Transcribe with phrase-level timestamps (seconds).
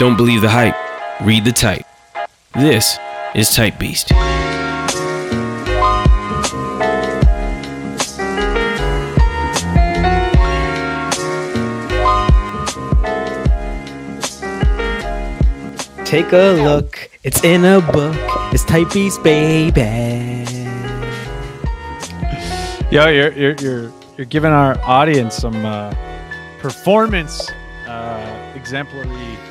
[0.00, 0.74] Don't believe the hype.
[1.20, 1.84] Read the type.
[2.54, 2.98] This
[3.34, 4.08] is Type Beast.
[16.06, 18.16] Take a look, it's in a book.
[18.54, 19.80] It's Type Beast, baby.
[22.90, 25.94] Yo, you're you're you're you're giving our audience some uh,
[26.58, 27.50] performance
[27.86, 29.49] uh, exemplary, you know,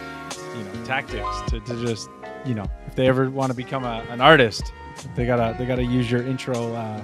[0.89, 2.09] tactics to, to just
[2.45, 4.73] you know if they ever want to become a, an artist,
[5.15, 7.01] they gotta they gotta use your intro uh,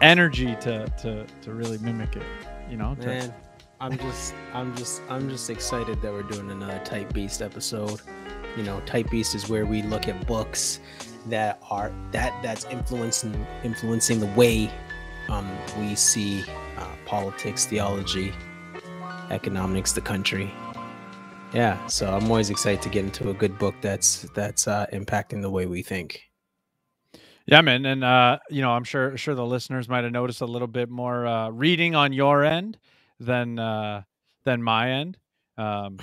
[0.00, 2.22] energy to to to really mimic it.
[2.70, 3.34] You know, to- Man,
[3.80, 8.00] I'm just, I'm just, I'm just excited that we're doing another Type Beast episode.
[8.56, 10.80] You know, Type Beast is where we look at books
[11.28, 14.70] that are that that's influencing influencing the way
[15.28, 16.42] um, we see
[16.76, 18.32] uh, politics, theology,
[19.30, 20.50] economics, the country.
[21.54, 25.40] Yeah, so I'm always excited to get into a good book that's that's uh, impacting
[25.40, 26.22] the way we think.
[27.46, 30.46] Yeah, man, and uh, you know, I'm sure sure the listeners might have noticed a
[30.46, 32.78] little bit more uh, reading on your end
[33.18, 34.02] than uh,
[34.44, 35.16] than my end.
[35.56, 35.98] Um,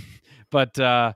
[0.50, 1.14] but uh,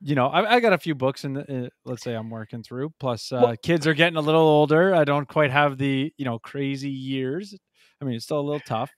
[0.00, 2.62] you know, I, I got a few books in the, uh, let's say I'm working
[2.62, 2.94] through.
[2.98, 4.94] Plus, uh, Well- kids are getting a little older.
[4.94, 7.54] I don't quite have the you know crazy years.
[8.00, 8.90] I mean, it's still a little tough,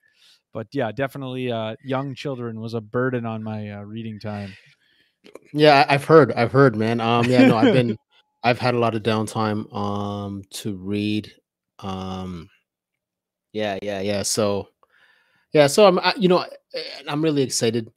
[0.57, 1.51] but yeah, definitely.
[1.51, 4.55] Uh, young children was a burden on my uh, reading time.
[5.53, 6.33] Yeah, I've heard.
[6.33, 6.99] I've heard, man.
[6.99, 7.95] Um, yeah, no, I've been,
[8.43, 11.31] I've had a lot of downtime, um, to read.
[11.77, 12.49] Um,
[13.53, 14.23] yeah, yeah, yeah.
[14.23, 14.69] So,
[15.53, 17.91] yeah, so I'm, I, you know, eh, I'm really excited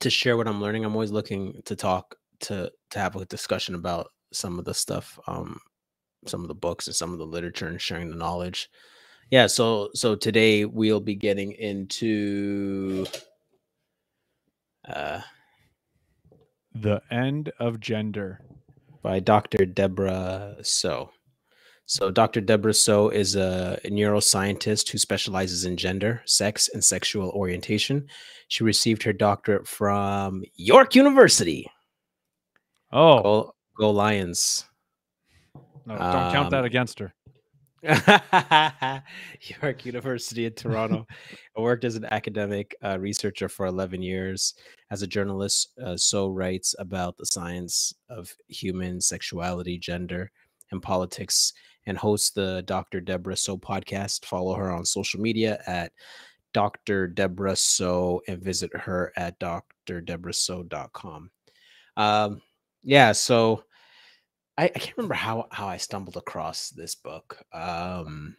[0.00, 0.84] to share what I'm learning.
[0.84, 5.16] I'm always looking to talk to to have a discussion about some of the stuff,
[5.28, 5.60] um,
[6.26, 8.68] some of the books and some of the literature and sharing the knowledge.
[9.30, 13.06] Yeah, so so today we'll be getting into
[14.88, 15.20] uh
[16.74, 18.40] The end of gender.
[19.02, 19.64] by Dr.
[19.66, 21.10] Debra Soh.
[21.86, 22.42] So, Dr.
[22.42, 28.06] Debra Soh is a neuroscientist who specializes in gender, sex, and sexual orientation.
[28.48, 31.70] She received her doctorate from York University.
[32.92, 34.66] Oh Go, go Lions.
[35.86, 35.96] no!
[35.96, 37.14] Don't count that um, against her.
[39.62, 41.06] York University in Toronto.
[41.56, 44.54] I worked as an academic uh, researcher for 11 years.
[44.90, 50.30] As a journalist, uh, Soh writes about the science of human sexuality, gender,
[50.72, 51.52] and politics,
[51.86, 53.00] and hosts the Dr.
[53.00, 54.24] Debra Soh podcast.
[54.24, 55.92] Follow her on social media at
[56.52, 57.06] Dr.
[57.06, 61.30] Debra Soh and visit her at drdebrasoh.com.
[61.96, 62.42] Um,
[62.82, 63.64] yeah, so
[64.58, 67.38] I, I can't remember how how I stumbled across this book.
[67.52, 68.36] Um,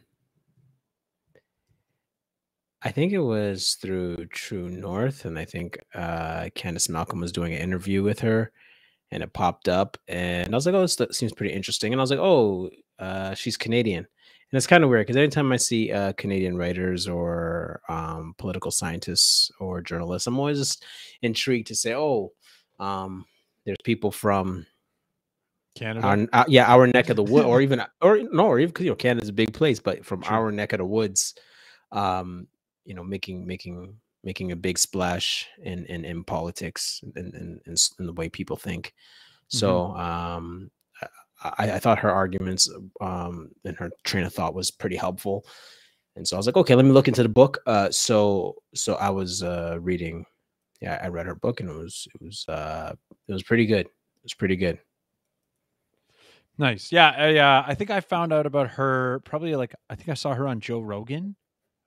[2.82, 7.54] I think it was through True North, and I think uh, Candice Malcolm was doing
[7.54, 8.52] an interview with her,
[9.12, 12.04] and it popped up, and I was like, "Oh, this seems pretty interesting." And I
[12.04, 12.70] was like, "Oh,
[13.00, 17.08] uh, she's Canadian," and it's kind of weird because anytime I see uh, Canadian writers
[17.08, 20.86] or um, political scientists or journalists, I'm always just
[21.22, 22.34] intrigued to say, "Oh,
[22.80, 23.26] um,
[23.66, 24.66] there's people from
[25.76, 26.06] Canada.
[26.06, 28.92] our, uh, yeah, our neck of the wood, or even, or no, or even you
[28.92, 30.36] know, Canada's a big place, but from True.
[30.36, 31.36] our neck of the woods,
[31.92, 32.48] um,
[32.86, 37.76] you know, making making making a big splash in in, in politics and in, in,
[38.00, 38.94] in the way people think.
[39.52, 40.70] So, um,
[41.42, 42.70] I, I thought her arguments
[43.02, 45.46] um, and her train of thought was pretty helpful,
[46.16, 47.60] and so I was like, okay, let me look into the book.
[47.66, 50.26] Uh, so so I was uh, reading,
[50.82, 52.94] yeah, I read her book, and it was it was uh,
[53.28, 53.86] it was pretty good.
[53.86, 54.80] It was pretty good.
[56.60, 56.92] Nice.
[56.92, 57.10] Yeah.
[57.18, 60.36] I, uh, I think I found out about her probably like I think I saw
[60.36, 61.36] her on Joe Rogan.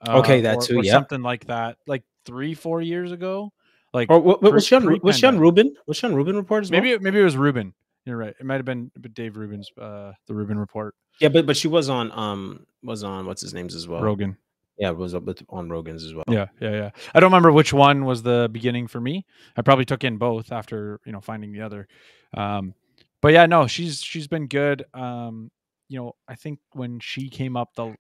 [0.09, 0.93] Okay, that's that or- too, or yeah.
[0.93, 3.53] something like that, like three, four years ago.
[3.95, 5.39] Like Or pre- was she on was she on.
[5.39, 5.77] Rubin?
[5.87, 6.81] Was she on Rubin report as well?
[6.81, 7.75] maybe it- maybe it was Rubin.
[8.05, 8.35] You're right.
[8.41, 10.97] It might have been Dave Rubin's uh the Rubin report.
[11.21, 14.03] Yeah, but but she was on um was on what's his name's as well.
[14.03, 14.37] Rogan.
[14.79, 16.25] Yeah, it was up with on Rogan's as well.
[16.27, 16.91] Yeah, yeah, yeah.
[17.15, 19.27] I don't remember which one was the beginning for me.
[19.57, 21.87] I probably took in both after you know finding the other.
[22.35, 22.75] Um,
[23.23, 24.85] but yeah, no, she's she's been good.
[24.93, 25.51] Um,
[25.89, 27.95] you know, I think when she came up the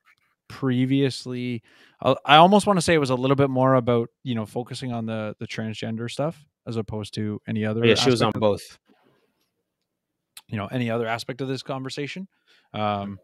[0.49, 1.63] previously,
[2.03, 4.45] I, I almost want to say it was a little bit more about you know
[4.45, 7.83] focusing on the the transgender stuff as opposed to any other.
[7.83, 8.79] Oh, yeah, she was on both.
[10.49, 12.29] you know any other aspect of this conversation.
[12.75, 13.19] Um,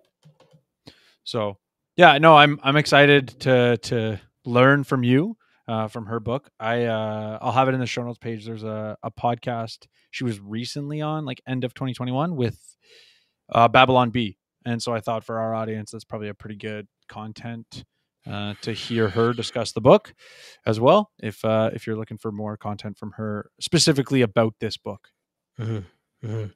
[1.25, 1.59] so
[1.97, 5.37] yeah, no, I'm I'm excited to to learn from you
[5.69, 6.51] uh, from her book.
[6.59, 8.45] I uh, I'll have it in the show notes page.
[8.45, 12.59] There's a a podcast she was recently on, like end of 2021, with
[13.51, 16.89] uh, Babylon Bee, and so I thought for our audience that's probably a pretty good
[17.09, 17.85] content
[18.27, 20.15] uh, to hear her discuss the book
[20.67, 21.11] as well.
[21.23, 25.09] If uh, if you're looking for more content from her specifically about this book.
[25.61, 26.27] Mm-hmm.
[26.27, 26.47] Mm-hmm.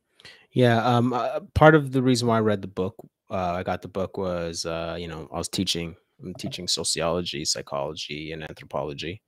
[0.53, 0.85] Yeah.
[0.85, 1.12] Um.
[1.12, 2.94] Uh, part of the reason why I read the book,
[3.31, 7.44] uh, I got the book was, uh, you know, I was teaching, I'm teaching sociology,
[7.44, 9.22] psychology, and anthropology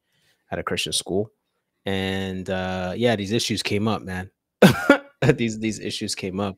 [0.50, 1.30] at a Christian school,
[1.86, 4.30] and uh, yeah, these issues came up, man.
[5.34, 6.56] these these issues came up,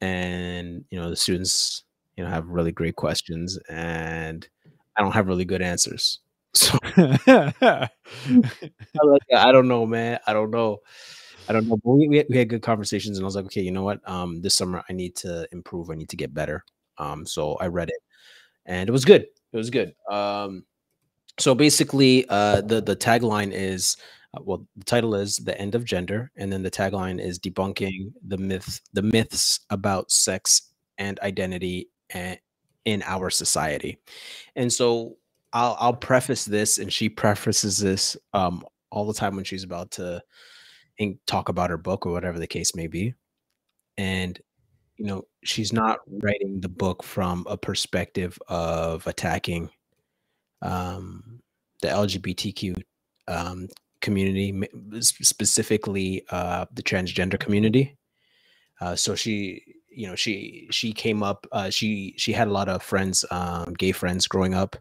[0.00, 1.84] and you know, the students,
[2.16, 4.48] you know, have really great questions, and
[4.96, 6.20] I don't have really good answers.
[6.54, 6.78] So
[9.34, 10.18] I don't know, man.
[10.26, 10.78] I don't know.
[11.48, 11.76] I don't know.
[11.76, 13.82] But we, we had, we had good conversations, and I was like, okay, you know
[13.82, 14.06] what?
[14.08, 15.90] Um, this summer I need to improve.
[15.90, 16.64] I need to get better.
[16.98, 18.00] Um, so I read it,
[18.66, 19.26] and it was good.
[19.52, 19.94] It was good.
[20.10, 20.64] Um,
[21.38, 23.96] so basically, uh, the the tagline is,
[24.34, 28.12] uh, well, the title is "The End of Gender," and then the tagline is debunking
[28.26, 32.38] the myths the myths about sex and identity and
[32.84, 33.98] in our society.
[34.56, 35.16] And so
[35.52, 39.90] I'll I'll preface this, and she prefaces this um all the time when she's about
[39.92, 40.22] to
[40.98, 43.14] in, talk about her book or whatever the case may be.
[43.98, 44.40] And
[44.98, 49.70] you know, she's not writing the book from a perspective of attacking
[50.60, 51.40] um,
[51.80, 52.82] the LGBTQ
[53.28, 53.68] um,
[54.00, 54.68] community,
[55.00, 57.96] specifically uh, the transgender community.
[58.80, 61.46] Uh, so she, you know, she she came up.
[61.52, 64.76] Uh, she she had a lot of friends, um, gay friends, growing up.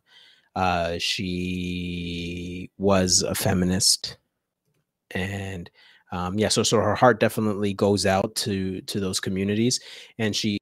[0.55, 4.17] Uh, she was a feminist,
[5.11, 5.69] and
[6.11, 9.79] um, yeah, so so her heart definitely goes out to to those communities,
[10.17, 10.57] and she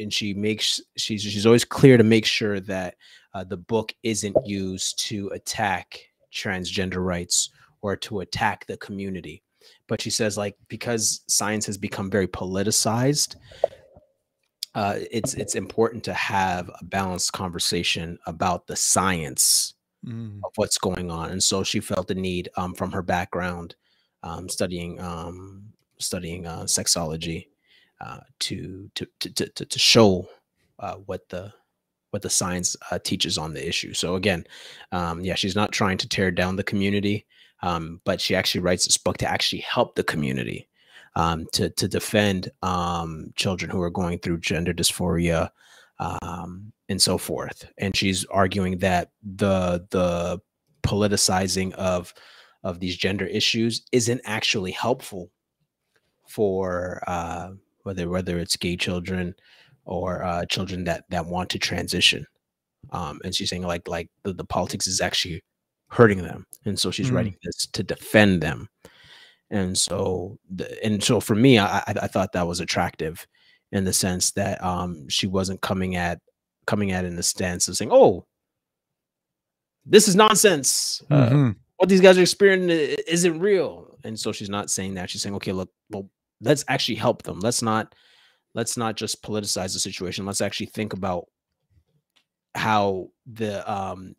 [0.00, 2.94] and she makes she's she's always clear to make sure that
[3.34, 5.98] uh, the book isn't used to attack
[6.32, 7.50] transgender rights
[7.82, 9.42] or to attack the community.
[9.88, 13.34] But she says like because science has become very politicized,
[14.76, 19.74] uh, it's it's important to have a balanced conversation about the science
[20.06, 20.38] mm.
[20.44, 23.74] of what's going on, and so she felt the need um, from her background
[24.24, 25.62] um, studying um,
[25.98, 27.46] studying uh, sexology
[28.00, 30.28] uh, to, to, to to to show
[30.80, 31.52] uh, what the
[32.10, 33.92] what the science uh, teaches on the issue.
[33.92, 34.44] So again,
[34.92, 37.26] um, yeah, she's not trying to tear down the community,
[37.62, 40.68] um, but she actually writes this book to actually help the community
[41.16, 45.50] um, to to defend um, children who are going through gender dysphoria
[45.98, 47.66] um, and so forth.
[47.78, 50.40] And she's arguing that the the
[50.82, 52.14] politicizing of
[52.64, 55.30] of these gender issues isn't actually helpful
[56.26, 57.50] for uh,
[57.82, 59.34] whether whether it's gay children
[59.84, 62.26] or uh, children that that want to transition.
[62.90, 65.42] Um, and she's saying like like the, the politics is actually
[65.88, 67.14] hurting them, and so she's mm.
[67.14, 68.68] writing this to defend them.
[69.50, 73.26] And so, the, and so for me, I, I thought that was attractive
[73.72, 76.20] in the sense that um, she wasn't coming at
[76.66, 78.26] coming at in the stance of saying, "Oh,
[79.86, 81.02] this is nonsense.
[81.10, 81.48] Uh, mm-hmm.
[81.50, 83.98] Uh, what these guys are experiencing isn't real.
[84.04, 85.10] And so she's not saying that.
[85.10, 86.08] She's saying, okay, look, well,
[86.40, 87.40] let's actually help them.
[87.40, 87.94] Let's not
[88.54, 90.26] let's not just politicize the situation.
[90.26, 91.26] Let's actually think about
[92.54, 94.14] how the um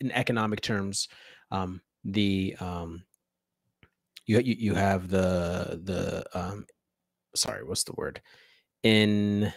[0.00, 1.08] in economic terms,
[1.50, 3.02] um the um
[4.26, 6.66] you you, you have the the um
[7.34, 8.20] sorry, what's the word?
[8.82, 9.52] In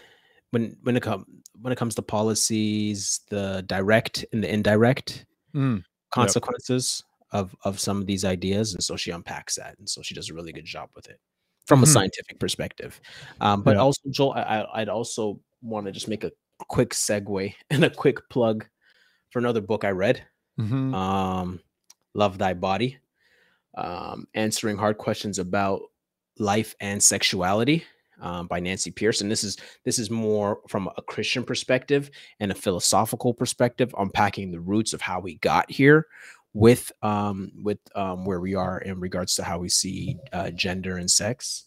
[0.52, 1.26] when when it comes
[1.62, 8.00] when it comes to policies, the direct and the indirect mm, consequences of of some
[8.00, 10.66] of these ideas, and so she unpacks that, and so she does a really good
[10.66, 11.20] job with it
[11.66, 11.84] from mm-hmm.
[11.84, 13.02] a scientific perspective.
[13.42, 13.82] Um, but yeah.
[13.82, 16.32] also, Joel, I, I'd also want to just make a
[16.70, 18.66] quick segue and a quick plug
[19.32, 20.24] for another book I read,
[20.60, 20.94] mm-hmm.
[20.94, 21.60] um,
[22.14, 23.00] "Love Thy Body,"
[23.76, 25.82] um, answering hard questions about
[26.38, 27.84] life and sexuality.
[28.22, 32.10] Um, by Nancy Pearcey, and this is this is more from a Christian perspective
[32.40, 36.08] and a philosophical perspective, unpacking the roots of how we got here,
[36.54, 40.98] with um, with um, where we are in regards to how we see uh, gender
[40.98, 41.66] and sex.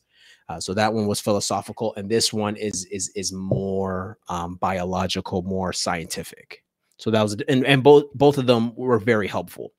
[0.49, 5.43] Uh, so that one was philosophical, and this one is is is more um, biological,
[5.43, 6.63] more scientific.
[6.99, 9.73] So that was and, and both both of them were very helpful.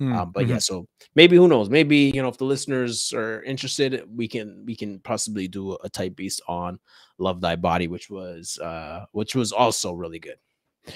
[0.00, 0.52] Mm, um, but mm-hmm.
[0.52, 1.70] yeah, so maybe who knows?
[1.70, 5.88] Maybe you know if the listeners are interested, we can we can possibly do a
[5.88, 6.80] type beast on
[7.18, 10.36] "Love Thy Body," which was uh, which was also really good.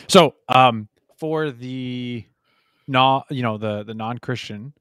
[0.09, 2.25] So um, for the
[2.87, 4.73] not you know the the non-christian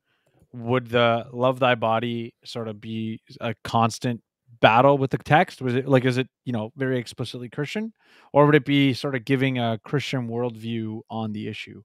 [0.54, 4.22] would the love thy body sort of be a constant
[4.60, 5.62] battle with the text?
[5.62, 7.94] Was it like is it you know very explicitly christian?
[8.34, 11.82] Or would it be sort of giving a christian worldview on the issue?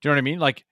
[0.00, 0.38] Do you know what i mean?
[0.38, 0.64] Like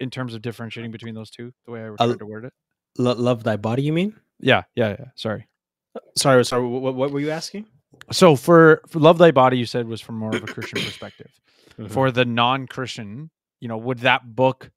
[0.00, 2.52] in terms of differentiating between those two the way i tried uh, to word it?
[2.96, 4.14] Love thy body you mean?
[4.40, 5.48] Yeah yeah yeah sorry.
[5.94, 7.66] Uh, sorry sorry what, what were you asking?
[8.12, 11.30] So for, for love thy body you said was from more of a christian perspective.
[11.78, 11.92] Mm-hmm.
[11.92, 14.70] for the non-christian you know, would that book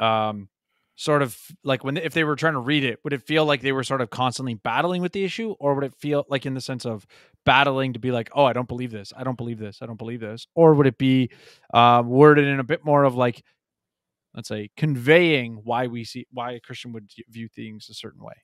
[0.00, 0.48] um
[0.98, 3.60] sort of like when if they were trying to read it, would it feel like
[3.60, 6.54] they were sort of constantly battling with the issue, or would it feel like in
[6.54, 7.06] the sense of
[7.46, 9.96] battling to be like, oh, I don't believe this, I don't believe this, I don't
[9.96, 11.30] believe this, or would it be
[11.72, 13.44] uh, worded in a bit more of like,
[14.34, 18.34] let's say, conveying why we see why a Christian would view things a certain way?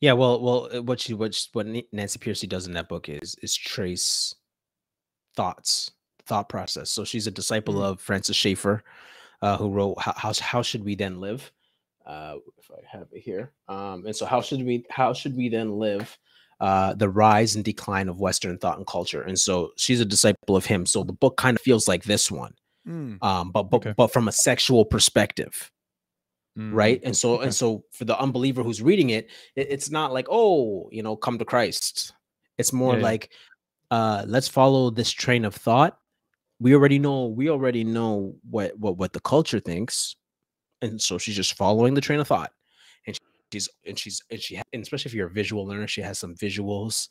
[0.00, 3.08] Yeah, well, well, uh, what she what she, what Nancy Pearcey does in that book
[3.08, 4.34] is is trace
[5.34, 5.92] thoughts,
[6.26, 6.90] thought process.
[6.90, 7.82] So she's a disciple Mhm.
[7.82, 8.82] of Francis Schaeffer,
[9.42, 11.50] uh, who wrote how, how how should we then live?
[12.06, 15.48] Uh, if I have it here, um, and so how should we how should we
[15.48, 16.18] then live?
[16.58, 20.56] Uh, the rise and decline of Western thought and culture, and so she's a disciple
[20.56, 20.86] of him.
[20.86, 22.54] So the book kind of feels like this one,
[22.86, 23.94] Mm, um, but but Okay.
[23.96, 25.70] but from a sexual perspective
[26.58, 27.44] mm, right and so okay.
[27.44, 31.14] and so for the unbeliever who's reading it, it it's not like oh you know
[31.14, 32.12] come to christ
[32.58, 33.02] it's more yeah.
[33.02, 33.30] like
[33.92, 35.99] uh let's follow this train of thought
[36.60, 40.16] we already know we already know what what what the culture thinks
[40.82, 42.52] and so she's just following the train of thought
[43.06, 43.18] and
[43.52, 46.34] she's and she's and she and especially if you're a visual learner she has some
[46.34, 47.08] visuals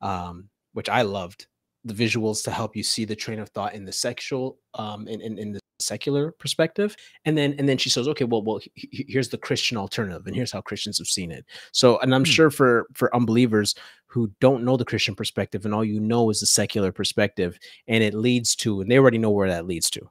[0.00, 1.46] um which i loved
[1.84, 5.20] the visuals to help you see the train of thought in the sexual um in
[5.20, 8.88] in, in the secular perspective and then and then she says okay well well he-
[8.92, 12.22] he- here's the christian alternative and here's how christians have seen it so and i'm
[12.22, 12.30] Hmm.
[12.30, 13.74] sure for for unbelievers
[14.14, 18.04] who don't know the christian perspective and all you know is the secular perspective and
[18.04, 20.08] it leads to and they already know where that leads to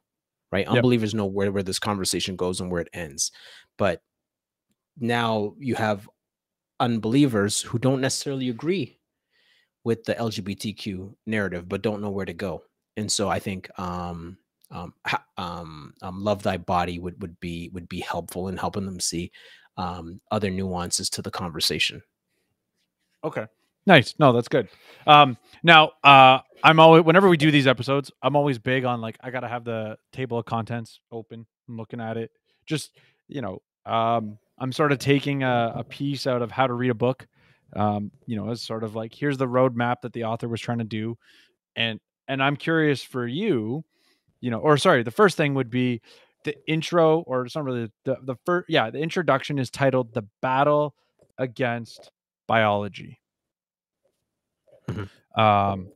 [0.51, 0.75] right Yep.
[0.75, 3.31] unbelievers know where, where this conversation goes and where it ends
[3.77, 4.01] but
[4.99, 6.09] now you have
[6.79, 8.99] unbelievers who don't necessarily agree
[9.85, 12.61] with the lgbtq narrative but don't know where to go
[12.97, 14.37] and so i think um
[14.71, 14.93] um,
[15.37, 19.31] um, um love thy body would would be would be helpful in helping them see
[19.77, 22.01] um other nuances to the conversation
[23.23, 23.47] Okay.
[23.85, 24.15] Nice.
[24.17, 24.69] No, that's good.
[25.05, 29.17] Um, now, uh, I'm always whenever we do these episodes, I'm always big on like
[29.21, 31.45] I gotta have the table of contents open.
[31.67, 32.31] I'm looking at it.
[32.65, 32.97] Just
[33.27, 36.91] you know, um, I'm sort of taking a, a piece out of how to read
[36.91, 37.27] a book.
[37.75, 40.77] Um, you know, as sort of like here's the roadmap that the author was trying
[40.77, 41.17] to do,
[41.75, 43.83] and and I'm curious for you,
[44.39, 46.01] you know, or sorry, the first thing would be
[46.45, 48.69] the intro, or it's not really the the first.
[48.69, 50.95] Yeah, the introduction is titled "The Battle
[51.37, 52.11] Against
[52.47, 53.19] Biology."
[55.35, 55.89] Um,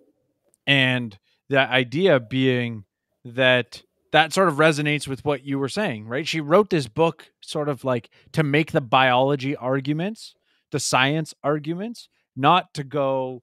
[0.66, 1.18] and
[1.50, 2.84] the idea being
[3.26, 3.82] that
[4.14, 6.28] that sort of resonates with what you were saying right?
[6.28, 10.34] She wrote this book sort of like to make the biology arguments
[10.72, 13.42] the science arguments not to go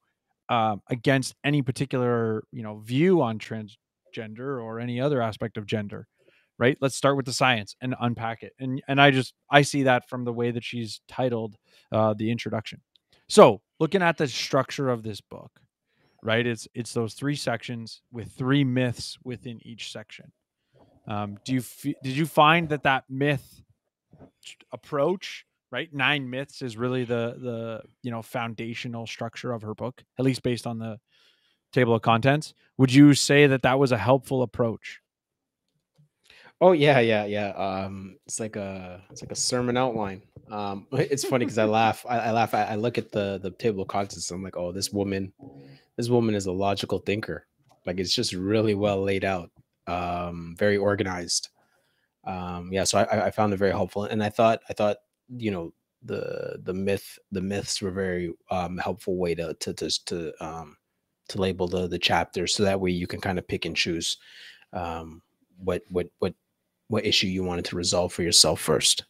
[0.48, 6.06] um, against any particular you know view on transgender or any other aspect of gender
[6.58, 6.78] right?
[6.80, 8.52] Let's start with the science and unpack it.
[8.58, 11.56] And and i just i see that from the way that she's titled
[11.92, 12.80] uh, the introduction
[13.28, 15.60] so looking at the structure of this book
[16.24, 20.32] right it's it's those three sections with three myths within each section.
[21.06, 23.62] Um, do you fe- did you find that that myth
[24.72, 30.02] approach right nine myths is really the the you know foundational structure of her book
[30.18, 30.98] at least based on the
[31.72, 32.54] table of contents?
[32.78, 35.00] Would you say that that was a helpful approach
[36.60, 37.48] Oh yeah, yeah, yeah.
[37.50, 40.22] Um, it's like a it's like a sermon outline.
[40.50, 42.04] Um, it's funny because I laugh.
[42.08, 42.54] I, I laugh.
[42.54, 44.30] I, I look at the the table of contents.
[44.30, 45.32] I'm like, oh, this woman,
[45.96, 47.46] this woman is a logical thinker.
[47.86, 49.50] Like it's just really well laid out.
[49.86, 51.48] Um, very organized.
[52.26, 52.84] Um, yeah.
[52.84, 54.98] So I, I- found it very helpful, and I thought I thought
[55.36, 60.04] you know the the myth the myths were very um helpful way to to to
[60.06, 60.76] to um
[61.28, 64.18] to label the the chapters so that way you can kind of pick and choose
[64.74, 65.22] um
[65.58, 66.34] what what what
[66.88, 69.04] what issue you wanted to resolve for yourself first.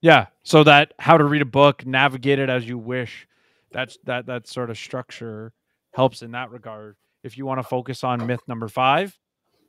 [0.00, 0.26] yeah.
[0.42, 3.26] So that how to read a book navigate it as you wish.
[3.72, 5.52] That's that that sort of structure
[5.92, 6.96] helps in that regard.
[7.22, 9.16] If you want to focus on myth number five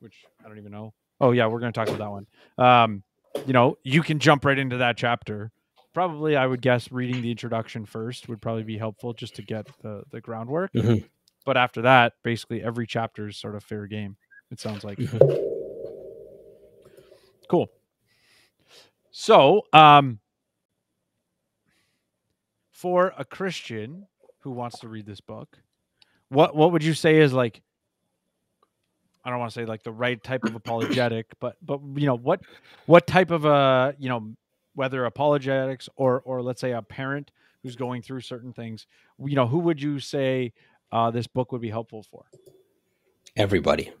[0.00, 0.92] which i don't even know.
[1.20, 2.26] Oh yeah we're going to talk about that one.
[2.58, 3.02] Um
[3.46, 5.50] you know you can jump right into that chapter.
[5.94, 9.66] Probably i would guess reading the introduction first would probably be helpful just to get
[9.82, 10.72] the the groundwork.
[10.74, 11.08] Mhm.
[11.46, 14.16] but after that basically every chapter is sort of fair game
[14.50, 14.98] it sounds like
[17.48, 17.68] cool
[19.10, 20.18] so um
[22.70, 24.06] for a christian
[24.40, 25.58] who wants to read this book
[26.28, 27.62] what what would you say is like
[29.24, 32.16] i don't want to say like the right type of apologetic but but you know
[32.16, 32.40] what
[32.86, 34.34] what type of a you know
[34.74, 37.30] whether apologetics or or let's say a parent
[37.62, 38.86] who's going through certain things
[39.24, 40.52] you know who would you say
[40.92, 42.26] uh, this book would be helpful for
[43.36, 43.92] Everybody.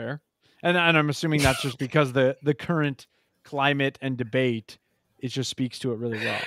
[0.00, 0.22] Fair
[0.62, 3.06] and and i'm assuming that's just because the the current
[3.44, 4.78] climate and debate
[5.18, 6.40] it just speaks to it really well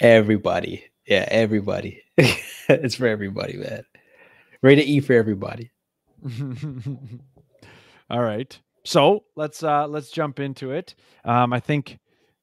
[0.00, 0.84] Everybody.
[1.06, 2.02] Yeah, everybody.
[2.16, 3.84] it's for everybody, man.
[4.62, 5.70] Rated E for everybody.
[8.10, 8.58] All right.
[8.84, 10.94] So let's uh let's jump into it.
[11.24, 11.98] Um I think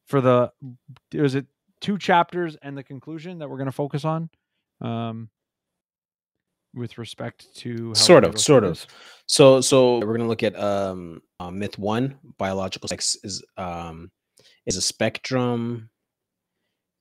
[0.06, 0.52] for the
[1.14, 1.46] was it
[1.80, 4.30] two chapters and the conclusion that we're gonna focus on.
[4.82, 5.30] Um
[6.76, 8.86] with respect to Sort of, sort of.
[9.28, 14.12] So so we're gonna look at um uh, myth one, biological sex is um
[14.66, 15.90] is a spectrum,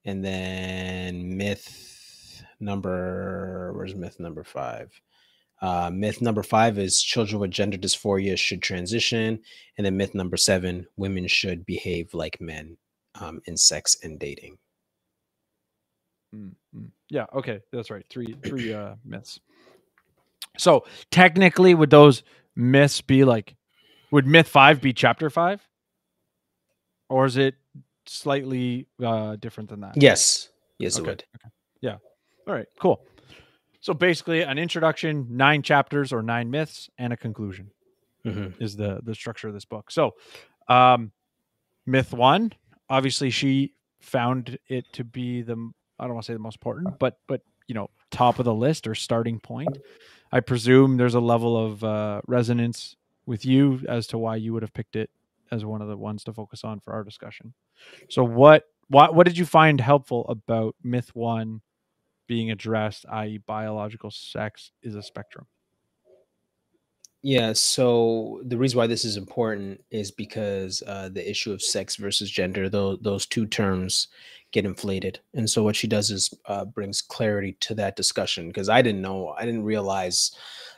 [0.05, 4.91] and then myth number where's myth number five?
[5.61, 9.41] Uh, myth number five is children with gender dysphoria should transition,
[9.79, 12.77] and then myth number seven, women should behave like men
[13.21, 14.59] um, in sex and dating.
[16.35, 16.91] Mm, mm.
[17.09, 18.05] Yeah, okay, that's right.
[18.11, 19.41] Three three uh myths.
[20.59, 22.23] So technically would those
[22.57, 23.57] myths be like
[24.11, 25.67] would myth 5 be chapter 5?
[27.09, 27.55] Or is it
[28.07, 29.97] slightly uh different than that?
[30.01, 31.03] Yes, yes, Okay.
[31.05, 31.25] it would.
[31.37, 31.49] Okay.
[31.81, 31.97] Yeah.
[32.47, 33.05] All right, cool.
[33.81, 37.71] So basically an introduction, 9 chapters or 9 myths and a conclusion.
[38.25, 38.59] Mhm.
[38.59, 39.91] is the the structure of this book.
[39.91, 40.15] So,
[40.69, 41.13] um,
[41.85, 42.53] myth one,
[42.89, 45.57] obviously, she found it to be the
[45.99, 48.55] I don't want to say the most important, but but you know, top of the
[48.55, 49.79] list or starting point.
[50.33, 54.63] I presume there's a level of uh, resonance with you as to why you would
[54.63, 55.11] have picked it
[55.51, 57.55] as one of the ones to focus on for our discussion.
[58.09, 61.61] So, what what what did you find helpful about myth one
[62.27, 65.47] being addressed, i.e., biological sex is a spectrum?
[67.27, 71.97] Yeah, so the reason why this is important is because uh, the issue of sex
[71.97, 74.09] versus gender, those those two terms
[74.53, 78.69] get inflated, and so what she does is uh, brings clarity to that discussion because
[78.69, 80.33] I didn't know, I didn't realize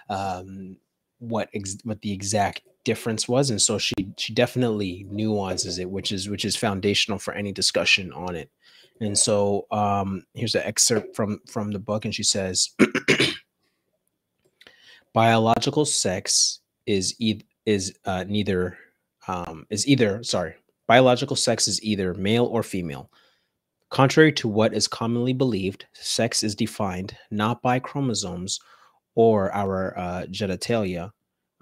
[0.08, 0.76] um,
[1.18, 6.12] what ex- what the exact difference was, and so she she definitely nuances it, which
[6.12, 8.50] is which is foundational for any discussion on it.
[9.00, 12.70] And so um, here's an excerpt from from the book, and she says.
[15.16, 18.76] Biological sex is e- is uh, neither
[19.28, 20.54] um, is either sorry
[20.86, 23.10] biological sex is either male or female
[23.90, 28.60] contrary to what is commonly believed sex is defined not by chromosomes
[29.14, 31.10] or our uh, genitalia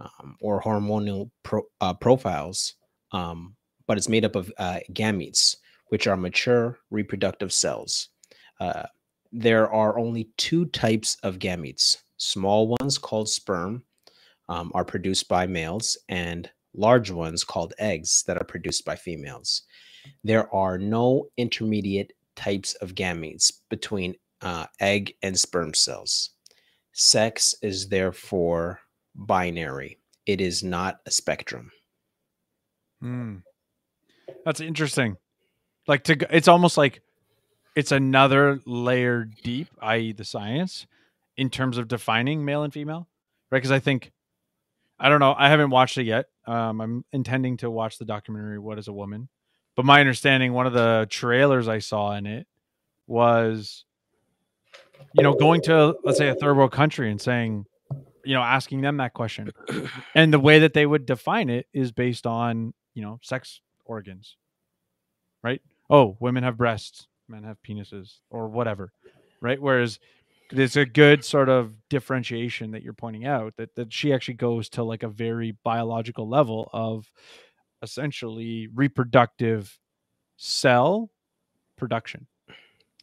[0.00, 2.74] um, or hormonal pro- uh, profiles
[3.12, 3.54] um,
[3.86, 5.54] but it's made up of uh, gametes
[5.90, 8.08] which are mature reproductive cells
[8.58, 8.82] uh,
[9.30, 11.96] there are only two types of gametes.
[12.16, 13.84] Small ones called sperm
[14.48, 19.62] um, are produced by males, and large ones called eggs that are produced by females.
[20.22, 26.30] There are no intermediate types of gametes between uh, egg and sperm cells.
[26.92, 28.80] Sex is therefore
[29.14, 31.70] binary, it is not a spectrum.
[33.00, 33.36] Hmm.
[34.44, 35.16] That's interesting.
[35.86, 37.00] Like to, it's almost like
[37.76, 40.86] it's another layer deep, i.e., the science,
[41.36, 43.08] in terms of defining male and female,
[43.50, 43.58] right?
[43.58, 44.12] Because I think,
[44.98, 46.26] I don't know, I haven't watched it yet.
[46.46, 49.28] Um, I'm intending to watch the documentary "What Is a Woman,"
[49.76, 52.46] but my understanding, one of the trailers I saw in it
[53.06, 53.84] was,
[55.14, 57.66] you know, going to let's say a third world country and saying,
[58.24, 59.50] you know, asking them that question,
[60.14, 64.36] and the way that they would define it is based on you know sex organs
[65.42, 68.92] right oh women have breasts men have penises or whatever
[69.40, 69.98] right whereas
[70.58, 74.68] it's a good sort of differentiation that you're pointing out that, that she actually goes
[74.70, 77.10] to like a very biological level of
[77.82, 79.78] essentially reproductive
[80.36, 81.10] cell
[81.76, 82.26] production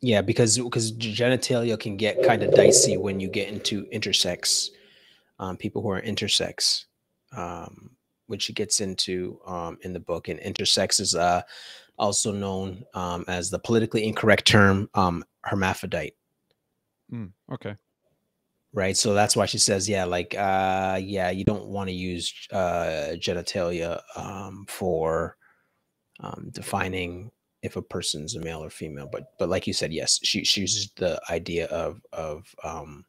[0.01, 4.69] Yeah, because because genitalia can get kind of dicey when you get into intersex,
[5.39, 6.85] um, people who are intersex,
[7.37, 7.91] um,
[8.25, 10.27] which she gets into um, in the book.
[10.27, 11.43] And intersex is uh,
[11.99, 16.15] also known um, as the politically incorrect term um, hermaphrodite,
[17.11, 17.75] Mm, okay
[18.73, 18.95] right?
[18.95, 23.15] So that's why she says, yeah, like, uh, yeah, you don't want to use uh,
[23.15, 25.37] genitalia um, for
[26.21, 27.31] um, defining
[27.63, 29.09] if a person's a male or female.
[29.11, 33.05] But but like you said, yes, she she uses the idea of of um,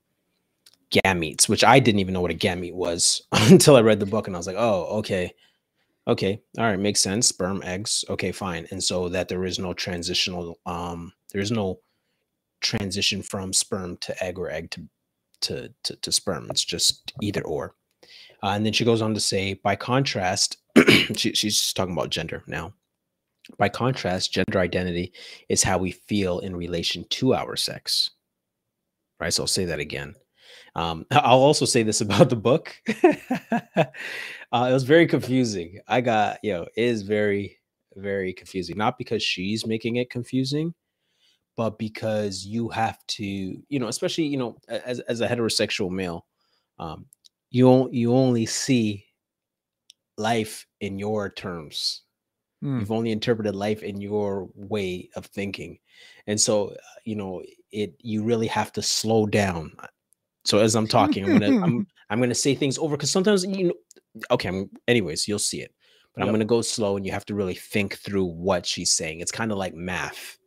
[0.91, 4.27] gametes, which I didn't even know what a gamete was until I read the book,
[4.27, 5.33] and I was like, oh, okay,
[6.09, 7.29] okay, all right, makes sense.
[7.29, 8.67] Sperm, eggs, okay, fine.
[8.71, 11.81] And so that there is no transitional, um, there is no
[12.63, 14.89] transition from sperm to egg or egg to
[15.43, 16.47] to to, to sperm.
[16.51, 17.75] It's just either or.
[18.43, 20.57] Uh, and then she goes on to say, by contrast,
[21.17, 22.73] she, she's talking about gender now.
[23.57, 25.13] By contrast, gender identity
[25.49, 28.11] is how we feel in relation to our sex.
[29.21, 29.33] Right.
[29.33, 30.15] So I'll say that again.
[30.75, 32.75] Um, I'll also say this about the book.
[33.05, 35.81] uh, it was very confusing.
[35.87, 37.59] I got, you know, it is very,
[37.95, 38.77] very confusing.
[38.77, 40.75] Not because she's making it confusing,
[41.63, 46.27] but because you have to, you know, especially, you know, as, as a heterosexual male,
[46.81, 47.07] um,
[47.53, 49.05] you you only see
[50.19, 52.03] life in your terms.
[52.65, 52.81] Mm.
[52.81, 55.79] You've only interpreted life in your way of thinking,
[56.27, 57.95] and so uh, you know it.
[58.01, 59.71] You really have to slow down.
[60.45, 63.69] So as I'm talking, I'm gonna I'm I'm gonna say things over because sometimes you
[63.69, 63.75] know.
[64.33, 65.73] Okay, I'm, anyways, you'll see it,
[66.13, 69.21] but I'm gonna go slow, and you have to really think through what she's saying.
[69.21, 70.39] It's kind of like math.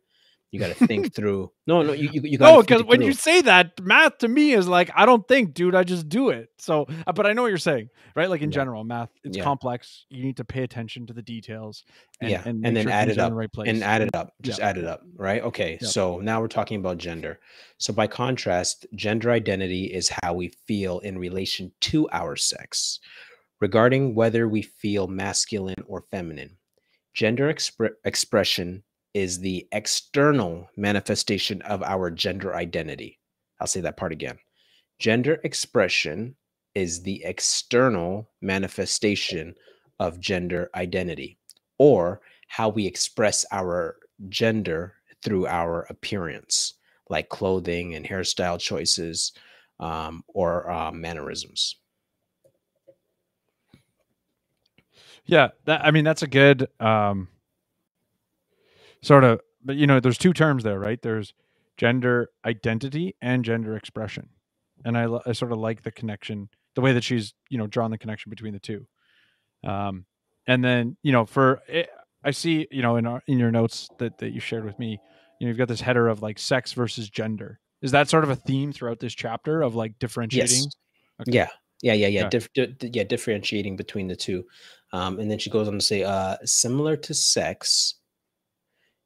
[0.60, 1.50] You got to think through.
[1.66, 4.52] No, no, you you, you got No, because when you say that, math to me
[4.52, 5.74] is like I don't think, dude.
[5.74, 6.48] I just do it.
[6.58, 8.28] So, uh, but I know what you're saying, right?
[8.30, 8.54] Like in Yeah.
[8.54, 9.44] general, math it's Yeah.
[9.44, 10.06] complex.
[10.08, 11.84] You need to pay attention to the details.
[12.20, 13.68] And, yeah, and, and, then sure add it up in the right place.
[13.68, 14.32] and add it up.
[14.42, 14.68] Just Yeah.
[14.68, 15.42] add it up, right?
[15.42, 15.78] Okay.
[15.80, 17.38] So now we're talking about gender.
[17.78, 23.00] So by contrast, gender identity is how we feel in relation to our sex,
[23.60, 26.56] regarding whether we feel masculine or feminine.
[27.14, 28.82] Gender expre- expression
[29.16, 33.18] is the external manifestation of our gender identity.
[33.58, 34.36] I'll say that part again.
[34.98, 36.36] Gender expression
[36.74, 39.54] is the external manifestation
[39.98, 41.38] of gender identity
[41.78, 43.96] or how we express our
[44.28, 44.92] gender
[45.24, 46.74] through our appearance,
[47.08, 49.32] like clothing and hairstyle choices
[49.80, 51.76] um, or uh, mannerisms.
[55.24, 57.28] Yeah, that I mean that's a good um
[59.06, 61.00] sort of but you know there's two terms there, right?
[61.00, 61.32] There's
[61.76, 64.28] gender identity and gender expression.
[64.84, 67.90] And I, I sort of like the connection, the way that she's, you know, drawn
[67.90, 68.86] the connection between the two.
[69.64, 70.06] Um
[70.46, 71.88] and then, you know, for it,
[72.22, 74.98] I see, you know, in our in your notes that that you shared with me,
[75.38, 77.60] you know, you've got this header of like sex versus gender.
[77.82, 80.64] Is that sort of a theme throughout this chapter of like differentiating?
[80.64, 80.76] Yes.
[81.20, 81.32] Okay.
[81.32, 81.48] Yeah.
[81.82, 82.28] Yeah, yeah, yeah.
[82.30, 84.46] Dif- di- di- yeah, differentiating between the two.
[84.92, 87.95] Um, and then she goes on to say, uh, similar to sex,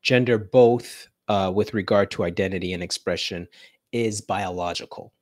[0.02, 3.46] gender both uh, with regard to identity and expression
[3.92, 5.12] is biological.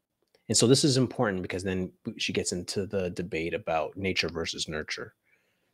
[0.49, 4.69] And so this is important because then she gets into the debate about nature versus
[4.69, 5.15] nurture.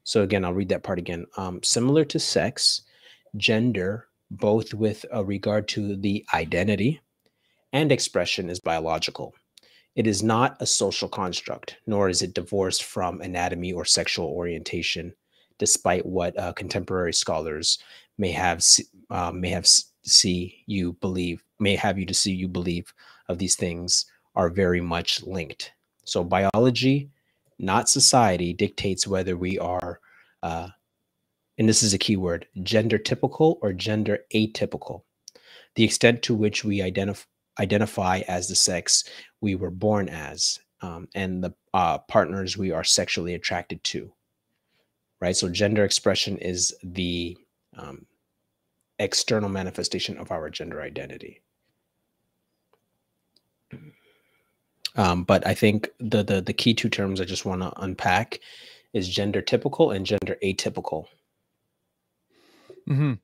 [0.03, 1.27] So again, I'll read that part again.
[1.37, 2.83] Um, similar to sex,
[3.37, 7.01] gender both with a regard to the identity
[7.73, 9.35] and expression is biological.
[9.95, 15.15] It is not a social construct, nor is it divorced from anatomy or sexual orientation,
[15.59, 17.79] despite what uh, contemporary scholars
[18.19, 18.65] may have
[19.15, 19.67] uh, may have
[20.03, 22.93] see you believe may have you to see you believe
[23.29, 25.73] of these things are very much linked.
[26.05, 27.11] So biology,
[27.59, 30.01] not society, dictates whether we are,
[30.43, 30.69] uh,
[31.57, 35.03] and this is a key word, gender typical or gender atypical.
[35.77, 37.25] The extent to which we identify
[37.61, 39.05] identify as the sex
[39.41, 44.13] we were born as um, and the uh, partners we are sexually attracted to
[45.21, 47.39] right so gender expression is the
[47.77, 48.05] um,
[48.99, 51.41] external manifestation of our gender identity.
[54.97, 58.39] Um, but i think the, the the key two terms i just want to unpack
[58.93, 61.07] is gender typical and gender atypical.
[62.87, 63.15] Hmm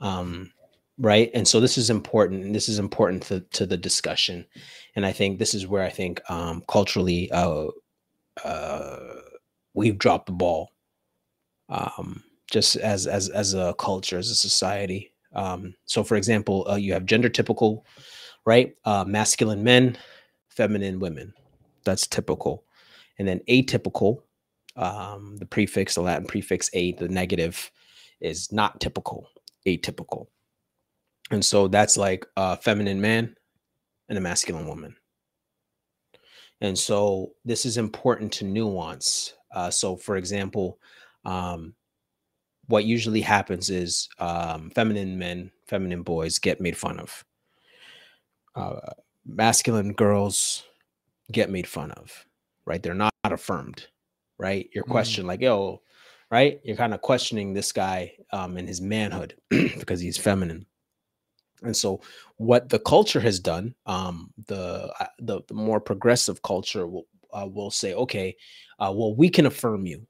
[0.00, 0.52] um,
[0.98, 1.30] right?
[1.34, 4.46] And so this is important and this is important to, to the discussion.
[4.96, 7.68] And i think this is where i think um, culturally uh,
[8.44, 9.14] uh,
[9.74, 10.72] we've dropped the ball.
[11.68, 15.12] Um, just as as as a culture as a society.
[15.34, 17.84] Um, so for example uh, you have gender typical
[18.44, 18.74] right?
[18.86, 19.98] Uh, masculine men
[20.48, 21.34] feminine women.
[21.84, 22.64] That's typical.
[23.18, 24.22] And then atypical
[24.74, 27.70] um, the prefix the latin prefix a the negative
[28.20, 29.28] is not typical
[29.66, 30.28] atypical.
[31.30, 33.36] And so that's like a feminine man
[34.08, 34.96] and a masculine woman.
[36.60, 39.34] And so this is important to nuance.
[39.54, 40.78] Uh, so, for example,
[41.24, 41.74] um,
[42.68, 47.24] what usually happens is um, feminine men, feminine boys get made fun of.
[48.54, 48.92] Uh,
[49.26, 50.64] masculine girls
[51.32, 52.26] get made fun of,
[52.66, 52.82] right?
[52.82, 53.86] They're not affirmed,
[54.38, 54.68] right?
[54.74, 54.90] You're Mm.
[54.90, 55.82] questioned, like, yo,
[56.30, 56.60] right?
[56.64, 60.66] You're kind of questioning this guy um, and his manhood because he's feminine.
[61.62, 62.00] And so,
[62.36, 67.48] what the culture has done, um, the, uh, the the more progressive culture will uh,
[67.50, 68.36] will say, okay,
[68.78, 70.06] uh, well, we can affirm you,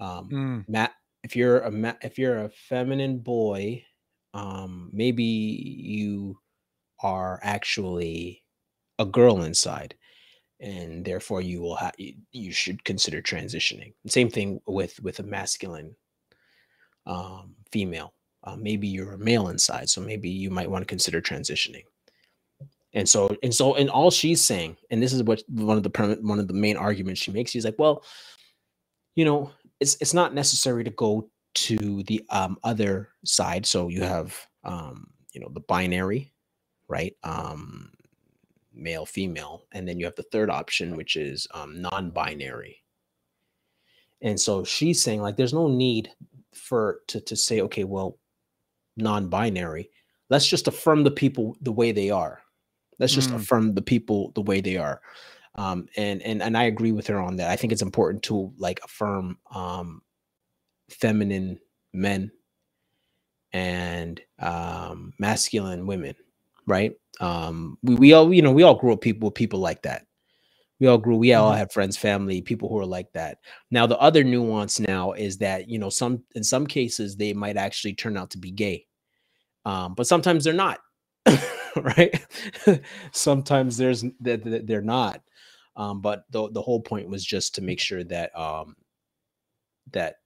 [0.00, 0.64] um, Mm.
[0.68, 0.92] Matt.
[1.22, 3.84] If you're a ma- if you're a feminine boy,
[4.34, 6.38] um, maybe you
[7.02, 8.42] are actually
[8.98, 9.94] a girl inside,
[10.60, 13.92] and therefore you will have you, you should consider transitioning.
[14.06, 15.94] Same thing with with a masculine
[17.06, 18.14] um, female.
[18.44, 21.84] Uh, maybe you're a male inside, so maybe you might want to consider transitioning.
[22.92, 26.18] And so, and so, and all she's saying, and this is what one of the
[26.22, 27.50] one of the main arguments she makes.
[27.50, 28.02] She's like, well,
[29.14, 33.66] you know, it's it's not necessary to go to the um, other side.
[33.66, 36.32] So you have, um, you know, the binary,
[36.88, 37.16] right?
[37.24, 37.90] Um,
[38.72, 42.82] male female and then you have the third option which is um, non-binary
[44.22, 46.08] and so she's saying like there's no need
[46.54, 48.16] for to to say okay well
[48.96, 49.90] non-binary
[50.30, 52.40] let's just affirm the people the way they are
[53.00, 53.34] let's just Mm.
[53.34, 55.02] affirm the people the way they are
[55.56, 57.50] um and and and i agree with her on that.
[57.50, 60.02] I think it's important to like affirm um
[60.90, 61.60] feminine
[61.92, 62.32] men
[63.52, 66.14] and um masculine women
[66.66, 66.92] right?
[67.20, 70.06] Um we, we all you know we all grew up people with people like that.
[70.80, 71.58] We all grew we all Mhm.
[71.58, 73.38] have friends family people who are like that.
[73.70, 77.56] Now the other nuance now is that you know some in some cases they might
[77.56, 78.86] actually turn out to be gay.
[79.64, 80.80] Um but sometimes they're not
[81.76, 82.26] right?
[83.12, 85.22] Sometimes there's they're not
[85.76, 88.76] um but the the whole point was just to make sure that um
[89.92, 90.16] that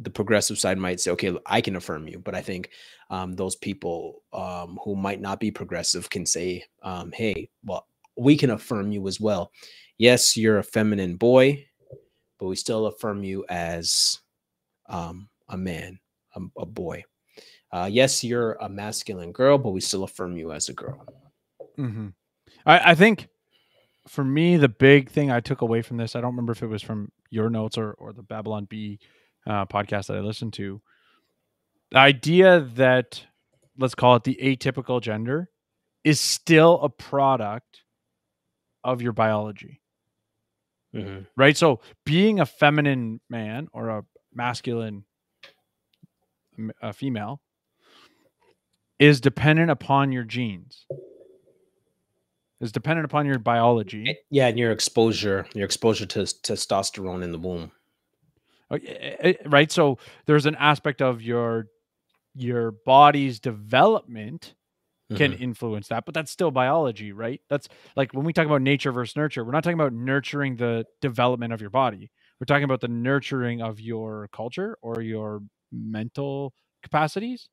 [0.00, 2.18] the progressive side might say okay i can affirm you.
[2.18, 2.70] But i think
[3.10, 8.36] um those people um who might not be progressive can say um hey well we
[8.36, 9.52] can affirm you as well.
[9.96, 11.64] Yes you're a feminine boy
[12.38, 14.20] but we still affirm you as
[14.88, 15.98] um a man
[16.36, 17.04] a, a boy.
[17.72, 21.04] Uh yes you're a masculine girl but we still affirm you as a girl.
[21.76, 22.08] Hmm
[22.64, 23.28] I, I think
[24.08, 26.66] for me, the big thing I took away from this, I don't remember if it
[26.66, 28.98] was from your notes or, or the Babylon Bee
[29.46, 30.80] uh, podcast that I listened to.
[31.90, 33.24] The idea that,
[33.78, 35.50] let's call it the atypical gender,
[36.04, 37.82] is still a product
[38.84, 39.80] of your biology,
[41.36, 41.56] right?
[41.56, 45.04] So being a feminine man or a masculine
[46.82, 47.40] a female
[48.98, 50.86] is dependent upon your genes
[52.60, 54.08] is dependent upon your biology.
[54.08, 57.70] Eh, yeah and your exposure your exposure to testosterone in the womb.
[58.70, 59.70] Uh, eh, eh, right?
[59.72, 61.68] So there's an aspect of your
[62.34, 64.54] your body's development
[65.16, 65.40] can Mhm.
[65.40, 67.40] influence that but that's still biology right?
[67.50, 70.86] That's like when we talk about nature versus nurture we're not talking about nurturing the
[71.00, 72.10] development of your body.
[72.40, 75.42] We're talking about the nurturing of your culture or your
[75.72, 77.48] mental capacities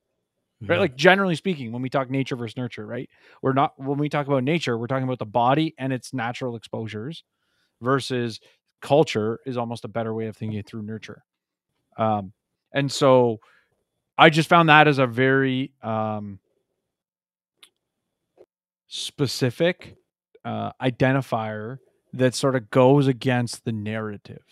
[0.62, 0.78] right?
[0.78, 0.80] Mhm.
[0.80, 3.10] like generally speaking when we talk nature versus nurture right?
[3.41, 6.56] We're not when we talk about nature we're talking about the body and its natural
[6.56, 7.24] exposures
[7.82, 8.39] versus
[8.82, 11.24] culture is almost a better way of thinking it through nurture.
[11.98, 12.34] Um
[12.74, 13.39] and so
[14.18, 16.39] i just found that as a very um
[18.88, 19.96] specific
[20.44, 21.78] uh identifier
[22.13, 24.44] that sort of goes against the narrative.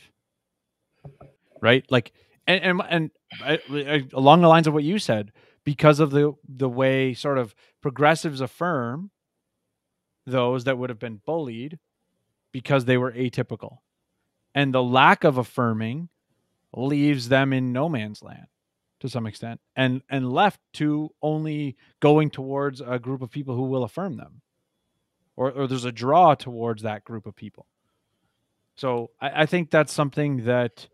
[1.62, 1.86] Right?
[1.90, 2.12] Like
[2.48, 3.12] and and, and
[3.44, 5.32] I, I, along the lines of what you said
[5.64, 9.12] because of the the way sort of progressives affirm
[10.26, 11.80] those that would have been bullied
[12.52, 13.78] because they were atypical.
[14.56, 16.10] And the lack of affirming
[16.76, 18.48] leaves them in no man's land
[19.00, 23.64] to some extent and and left to only going towards a group of people who
[23.64, 24.42] will affirm them.
[25.36, 27.66] Or, or there's a draw towards that group of people.
[28.76, 30.88] So I, I think that's something that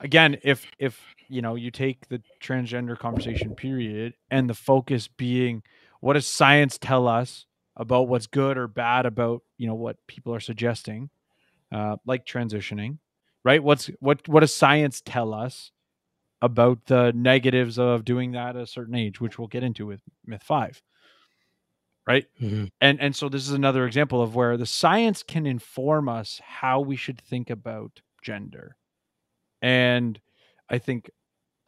[0.00, 1.00] again if if
[1.32, 5.62] you know you take the transgender conversation period and the focus being
[6.00, 10.34] what does science tell us about what's good or bad about you know what people
[10.34, 11.10] are suggesting
[11.72, 12.98] uh, like transitioning
[13.44, 13.62] right?
[13.62, 15.72] What's what what does science tell us
[16.42, 20.00] about the negatives of doing that at a certain age which we'll get into with
[20.26, 20.82] myth 5
[22.06, 22.26] right?
[22.40, 22.68] Mhm.
[22.80, 26.80] and and so this is another example of where the science can inform us how
[26.80, 28.76] we should think about gender.
[29.62, 30.20] And
[30.68, 31.10] i think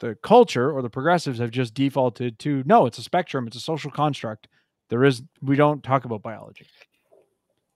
[0.05, 3.61] the culture or the progressives have just defaulted to no it's a spectrum it's a
[3.61, 4.47] social construct
[4.89, 6.65] there is we don't talk about biology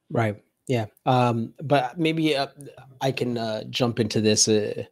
[0.10, 0.42] Right.
[0.68, 0.86] Yeah.
[1.06, 2.48] Um, but maybe uh,
[3.02, 4.48] I can uh, jump into this.
[4.48, 4.84] Uh,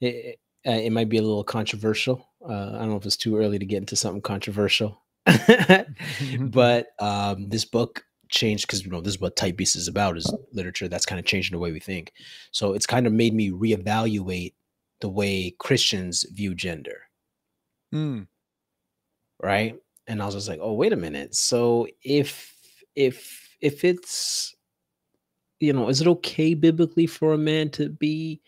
[0.00, 2.28] it, uh, it might be a little controversial.
[2.46, 5.00] Uh, I don't know if it's too early to get into something controversial.
[6.40, 10.16] but um, this book changed because you know this is what type beast is about
[10.16, 12.12] is literature that's kind of changing the way we think.
[12.52, 14.54] So it's kind of made me reevaluate
[15.00, 17.02] the way Christians view gender.
[17.94, 18.26] Mm,
[19.42, 19.76] right?
[20.06, 21.34] And i was just like oh wait a minute.
[21.34, 22.54] So if
[22.94, 24.54] if if it's
[25.60, 28.40] you know is it okay biblically for a man to be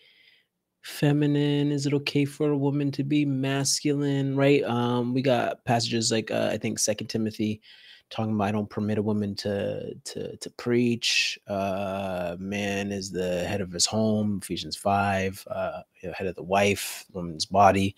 [0.83, 1.71] feminine?
[1.71, 4.35] Is it okay for a woman to be masculine?
[4.35, 4.63] Right?
[4.63, 7.61] Um we got passages like uh, i think second timothy
[8.09, 13.43] talking about i don't permit a woman to to to preach uh man is the
[13.45, 17.95] head of his home ephesians 5 uh you know, head of the wife woman's body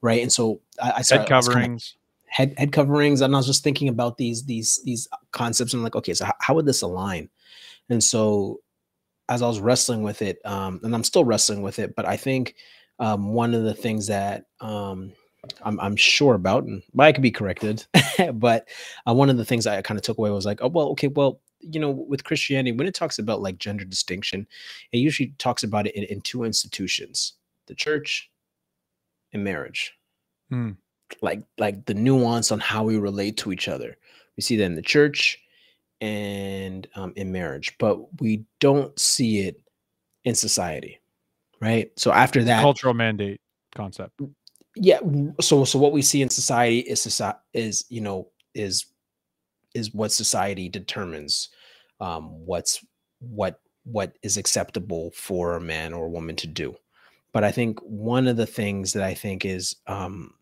[0.00, 0.22] right?
[0.22, 1.96] And so i, I head started, I coverings.
[2.26, 5.84] head head coverings and i was just thinking about these these these concepts and I'm
[5.84, 7.28] like okay so how, how would this align?
[7.88, 8.60] And so
[9.28, 12.16] as i was wrestling with it um and i'm still wrestling with it but i
[12.16, 12.56] think
[12.98, 15.12] um one of the things that um
[15.62, 17.84] I'm I'm sure about, and but I could be corrected.
[18.34, 18.68] but
[19.06, 21.08] uh, one of the things I kind of took away was like, oh well, okay,
[21.08, 24.46] well, you know, with Christianity, when it talks about like gender distinction,
[24.92, 27.34] it usually talks about it in, in two institutions:
[27.66, 28.30] the church
[29.32, 29.92] and marriage.
[30.50, 30.72] Hmm.
[31.20, 33.96] Like like the nuance on how we relate to each other.
[34.36, 35.38] We see that in the church
[36.00, 39.60] and um, in marriage, but we don't see it
[40.24, 41.00] in society,
[41.60, 41.90] right?
[41.96, 43.40] So after that, Cultural mandate
[43.74, 44.20] concept.
[44.76, 45.00] Yeah
[45.40, 48.86] so so what we see in society is society is you know is
[49.74, 51.50] is what society determines
[52.00, 52.84] um what's
[53.20, 56.76] what what is acceptable for a man or a woman to do.
[57.32, 60.34] But i think one of the things that i think is um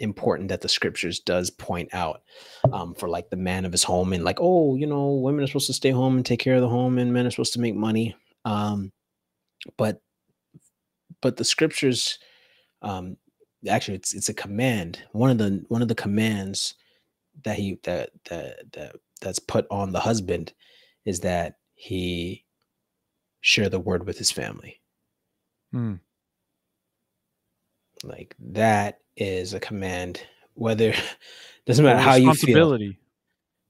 [0.00, 2.22] important that the scriptures does point out
[2.72, 5.46] um for like the man of his home and like oh you know women are
[5.46, 7.60] supposed to stay home and take care of the home and men are supposed to
[7.60, 8.14] make money.
[8.44, 8.92] Um
[9.76, 10.02] but
[11.22, 12.18] but the scriptures
[12.82, 13.16] um
[13.68, 16.74] actually it's it's a command one of the one of the commands
[17.44, 20.52] that he that that that that's put on the husband
[21.04, 22.44] is that he
[23.40, 24.80] share the word with his family
[25.72, 25.94] Hmm.
[28.02, 30.20] like that is a command
[30.54, 30.92] whether
[31.66, 32.98] doesn't matter how you feel responsibility.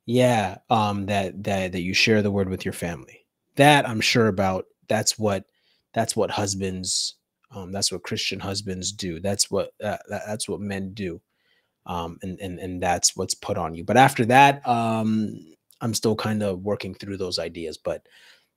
[0.07, 3.25] yeah um that that that you share the word with your family
[3.57, 5.45] that i'm sure about that's what
[5.95, 7.15] that's what husbands
[7.55, 9.21] um that's what christian husbands do.
[9.21, 11.21] That's what uh, that's what men do.
[11.87, 13.85] Um and, and and that's what's put on you.
[13.85, 15.39] But after that um
[15.81, 17.79] i'm still kind of working through those ideas.
[17.79, 18.07] But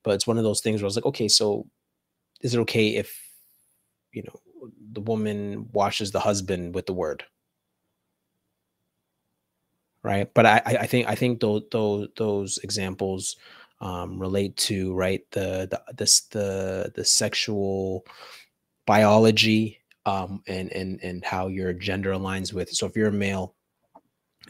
[0.04, 1.68] but it's one of those things where i was like okay so
[2.42, 3.20] is it okay if
[4.14, 4.40] you know
[4.94, 7.24] the woman washes the husband with the word?
[10.04, 10.32] Right?
[10.34, 13.36] But i i think i think those those those examples
[13.82, 18.06] um relate to right the the this the the sexual
[18.88, 23.54] biology um and and and how your gender aligns with so if you're a male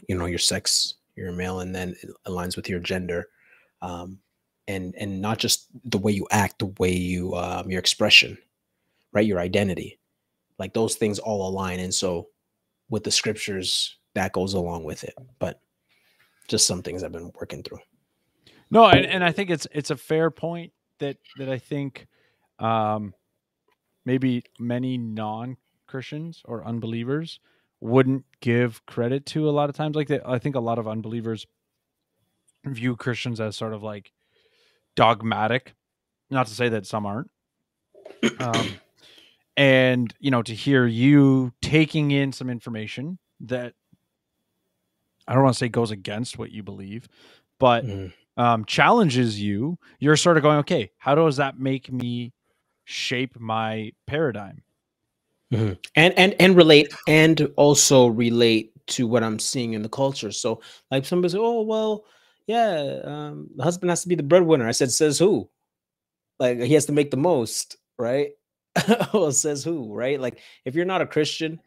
[0.08, 3.28] you know your sex you're a male and then it aligns with your gender
[3.82, 4.18] um
[4.68, 8.38] and and not just the way you act the way you um your expression
[9.12, 9.26] right?
[9.26, 9.98] Your identity.
[10.58, 12.28] Like those things all align and so
[12.88, 15.60] with the scriptures that goes along with it but
[16.48, 17.78] just some things i've been working through.
[18.70, 22.06] No, and, and I think it's it's a fair point that that I think
[22.58, 23.14] um,
[24.08, 27.40] maybe many non Christians or unbelievers
[27.80, 29.94] wouldn't give credit to a lot of times.
[29.94, 31.46] Like they, I think a lot of unbelievers
[32.64, 34.12] view Christians as sort of like
[34.96, 35.74] dogmatic.
[36.30, 37.30] Not to say that some aren't.
[38.40, 38.80] Um,
[39.56, 43.74] and you know, to hear you taking in some information that
[45.26, 47.08] I don't want to say goes against what you believe,
[47.58, 48.12] but Mhm.
[48.36, 52.32] um, challenges you, you're sort of going, okay, how does that make me
[52.88, 54.62] shape my paradigm?
[55.52, 55.78] Mhm.
[55.96, 60.30] and and and relate and also relate to what i'm seeing in the culture.
[60.32, 62.04] So like somebody say oh well
[62.46, 64.68] yeah um the husband has to be the breadwinner.
[64.68, 65.48] I said says who?
[66.40, 68.32] Like he has to make the most right?
[69.14, 70.20] Well says who right?
[70.20, 71.60] Like if you're not a christian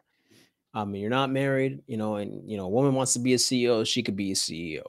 [0.73, 3.37] um you're not married you know and you know a woman wants to be a
[3.37, 4.83] ceo she could be a ceo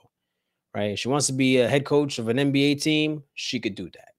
[0.74, 0.98] right?
[0.98, 4.11] She wants to be a head coach of an nba team she could do that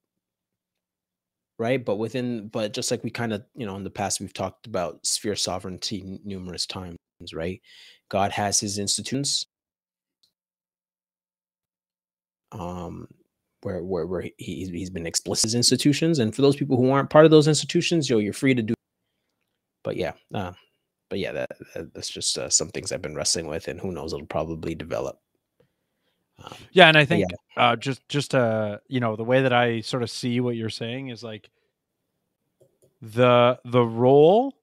[1.58, 1.84] right?
[1.84, 4.66] But within but just like we kind of you know in the past we've talked
[4.66, 6.98] about sphere sovereignty numerous times
[7.32, 7.60] right?
[8.10, 9.46] God has his institutions.
[12.52, 13.08] Um
[13.64, 16.90] where where, where he, he's, he's been explicit his institutions and for those people who
[16.90, 18.74] aren't part of those institutions yo you're free to do
[19.82, 20.52] but yeah uh,
[21.10, 23.90] but yeah that, that that's just uh, some things i've been wrestling with and who
[23.90, 25.18] knows it'll probably develop
[26.42, 29.80] um, Yeah, and I think uh, just just uh, you know the way that I
[29.80, 31.50] sort of see what you're saying is like
[33.00, 34.54] the the role,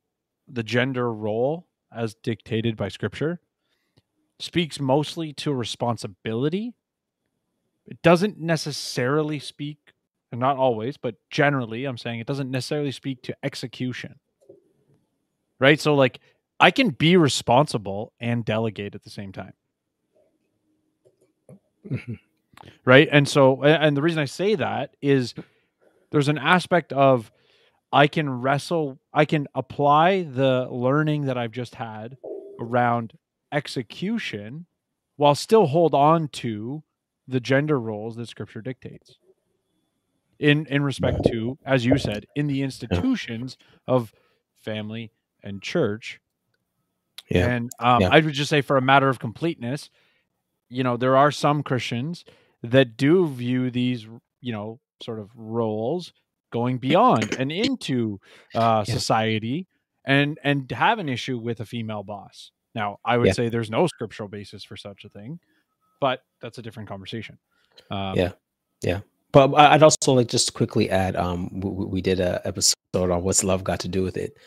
[0.48, 3.40] the gender role as dictated by Scripture,
[4.40, 6.74] speaks mostly to responsibility.
[7.86, 9.78] It doesn't necessarily speak,
[10.32, 14.16] and not always, but generally, I'm saying it doesn't necessarily speak to execution.
[15.60, 15.80] Right.
[15.80, 16.20] So like
[16.60, 19.54] I can be responsible and delegate at the same time.
[21.92, 22.20] Mhm.
[22.86, 23.08] right?
[23.12, 25.34] And so and the reason i say that is
[26.12, 27.32] there's an aspect of
[27.92, 32.18] i can wrestle i can apply the learning that i've just had
[32.60, 33.14] around
[33.52, 34.66] execution
[35.18, 36.84] while still hold on to
[37.28, 39.18] the gender roles that scripture dictates.
[40.40, 44.12] In in respect to as you said in the institutions of
[44.58, 45.12] family
[45.44, 46.20] and church.
[47.30, 47.48] Yeah.
[47.48, 48.10] And um, Yeah.
[48.12, 49.90] I would just say, for a matter of completeness,
[50.72, 52.24] you know, there are some Christians
[52.64, 54.08] that do view these,
[54.40, 56.14] you know, sort of roles
[56.52, 58.20] going beyond and into
[58.56, 58.94] uh, Yeah.
[58.94, 59.68] society
[60.06, 62.52] and and have an issue with a female boss.
[62.74, 63.34] Now, I would Yeah.
[63.34, 65.40] say there's no scriptural basis for such a thing,
[66.00, 67.38] but that's a different conversation.
[67.90, 68.32] Um, Yeah.
[68.84, 69.02] Yeah.
[69.32, 73.44] But I'd also like just quickly add, um, we, we did a episode on what's
[73.44, 74.38] love got to do with it,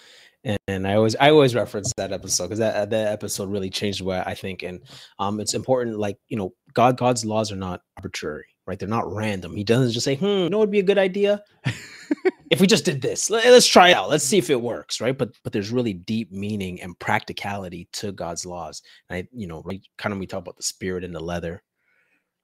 [0.45, 4.26] and, I always I always reference that episode because that that episode really changed what
[4.26, 4.80] I think, and
[5.18, 5.99] um, it's important.
[5.99, 8.78] Like you know, God God's laws are not arbitrary, right?
[8.78, 9.57] They're not random.
[9.57, 11.42] He doesn't just say, "Hmm, you know, it'd be a good idea
[12.51, 13.30] if we just did this.
[13.30, 14.11] Let, us try it out.
[14.11, 18.12] Let's see if it works, right?" But but there's really deep meaning and practicality to
[18.12, 18.82] God's laws.
[19.09, 21.62] And I, you know, right, kind of we talk about the spirit and the leather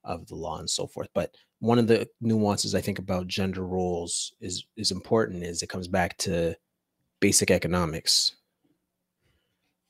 [0.05, 3.67] of the law and so forth, but one of the nuances I think about gender
[3.67, 6.57] roles is is important is it comes back to
[7.21, 8.33] basic economics,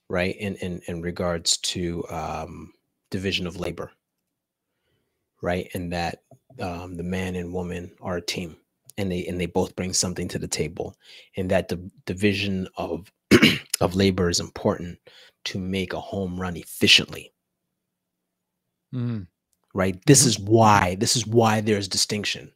[0.09, 0.37] right?
[0.37, 2.73] In in in regards to um,
[3.11, 3.93] division of labor,
[5.43, 5.69] right?
[5.75, 6.23] And that
[6.61, 8.57] um, the man and woman are a team,
[8.99, 10.97] and they and they both bring something to the table,
[11.37, 13.11] and that the division of
[13.81, 14.99] of labor is important
[15.45, 17.33] to make a home run efficiently
[18.95, 19.27] mhm.
[19.75, 22.53] right this is why this is why there's distinction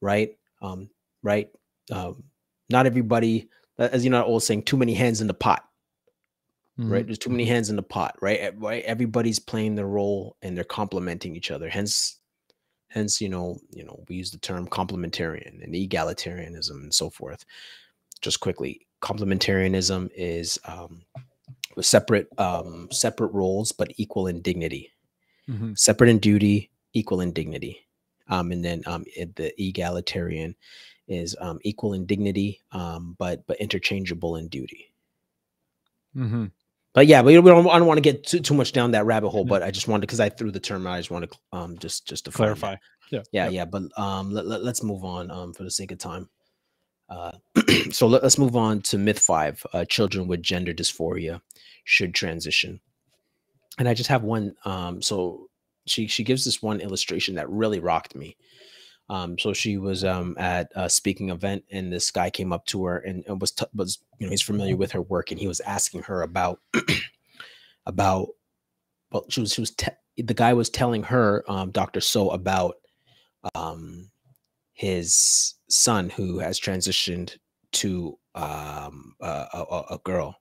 [0.00, 0.88] right um
[1.22, 1.48] right
[1.92, 2.22] um
[2.70, 3.48] not everybody
[3.78, 5.64] as you know old saying too many hands in the pot.
[6.78, 7.04] Right?
[7.04, 7.06] Mhm.
[7.06, 8.52] there's too many hands in the pot right?
[8.58, 8.84] Right?
[8.84, 11.68] Everybody's playing their role and they're complementing each other.
[11.70, 12.18] Hence
[12.88, 17.44] hence you know you know we use the term complementarian and egalitarianism and so forth.
[18.20, 21.02] Just quickly complementarianism is um
[21.76, 24.92] with separate um separate roles but equal in dignity.
[25.48, 25.78] Mhm.
[25.78, 27.86] separate in duty, equal in dignity.
[28.28, 29.04] Um, and then um,
[29.36, 30.56] the egalitarian
[31.08, 34.92] is um, equal in dignity, um, but but interchangeable in duty.
[36.16, 36.50] Mhm.
[36.96, 39.04] But yeah, but we don't, I don't want to get too, too much down that
[39.04, 39.44] rabbit hole.
[39.44, 39.50] Yeah.
[39.50, 42.06] But I just wanted because I threw the term, I just want to um just
[42.06, 42.76] just to Clarify.
[43.10, 43.20] Yeah.
[43.30, 43.48] Yeah, yeah.
[43.50, 43.64] yeah.
[43.66, 46.28] But um, let, let, us move on um for the sake of time.
[47.08, 47.32] Uh,
[47.92, 51.40] so let, us move on to myth five: uh, children with gender dysphoria
[51.84, 52.80] should transition.
[53.78, 54.54] And I just have one.
[54.64, 55.50] Um, so
[55.86, 58.36] she she gives this one illustration that really rocked me.
[59.08, 62.84] Um, so she was um at a speaking event, and this guy came up to
[62.86, 65.46] her and, and was t- was you know he's familiar with her work, and he
[65.48, 66.60] was asking her about
[67.86, 68.28] about
[69.12, 69.74] well she was she was
[70.16, 72.00] the guy was telling her um Dr.
[72.00, 72.76] Soh about
[73.54, 74.10] um
[74.74, 77.36] his son who has transitioned
[77.72, 80.36] to um a, a, a- a girl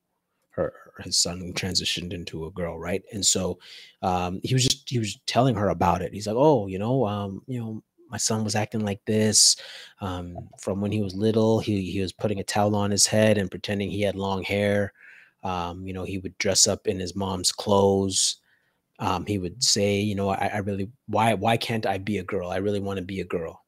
[0.52, 3.60] her his son who transitioned into a girl right and so
[4.02, 7.06] um he was just he was telling her about it he's like oh you know
[7.06, 9.56] um you know my son was acting like this
[10.02, 13.38] um from when he was little he he was putting a towel on his head
[13.38, 14.94] and pretending he had long hair.
[15.44, 18.38] Um you know he would dress up in his mom's clothes.
[19.00, 22.24] Um he would say you know i, I really why why can't i be a
[22.24, 22.50] girl?
[22.50, 23.64] I really want to be a girl.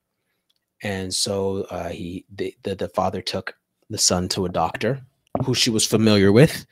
[0.83, 3.55] And so uh, he the, the the father took
[3.89, 5.01] the son to a doctor
[5.43, 6.65] who she was familiar with.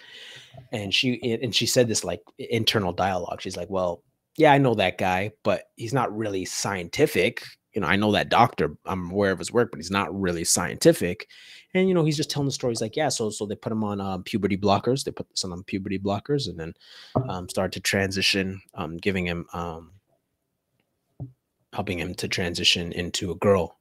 [0.72, 3.42] And she and she said this like internal dialogue.
[3.42, 4.04] She's like well
[4.38, 8.30] yeah i know that guy but he's not really scientific you know i know that
[8.30, 11.28] doctor i'm aware of his work but he's not really scientific
[11.74, 13.84] and you know he's just telling the stories like yeah so so they put him
[13.84, 16.74] on um, puberty blockers they put some on puberty blockers and then
[17.30, 19.92] um, started to transition um, giving him um,
[21.76, 23.78] helping him to transition into a girl.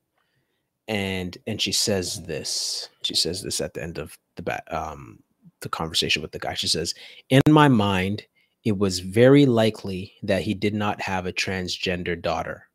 [0.88, 5.20] And and she says this she says this at the end of the ba- um
[5.60, 6.92] the conversation with the guy she says
[7.30, 8.26] in my mind
[8.64, 12.68] it was very likely that he did not have a transgender daughter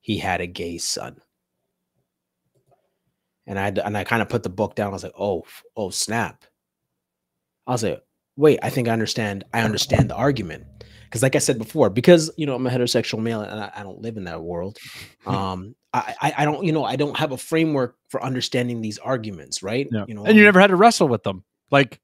[0.00, 1.20] he had a gay son
[3.46, 5.44] and i and i kind of put the book down i was like oh
[5.76, 6.44] oh snap
[7.66, 8.02] i was like
[8.36, 10.64] wait i think i understand i understand the argument
[11.04, 13.82] because like i said before because you know i'm a heterosexual male and i, I
[13.82, 14.78] don't live in that world
[15.26, 18.98] um I, I I don't you know I don't have a framework for understanding these
[18.98, 19.88] arguments, right?
[19.90, 20.04] Yeah.
[20.06, 21.44] You know, and you um, never had to wrestle with them.
[21.70, 22.00] Like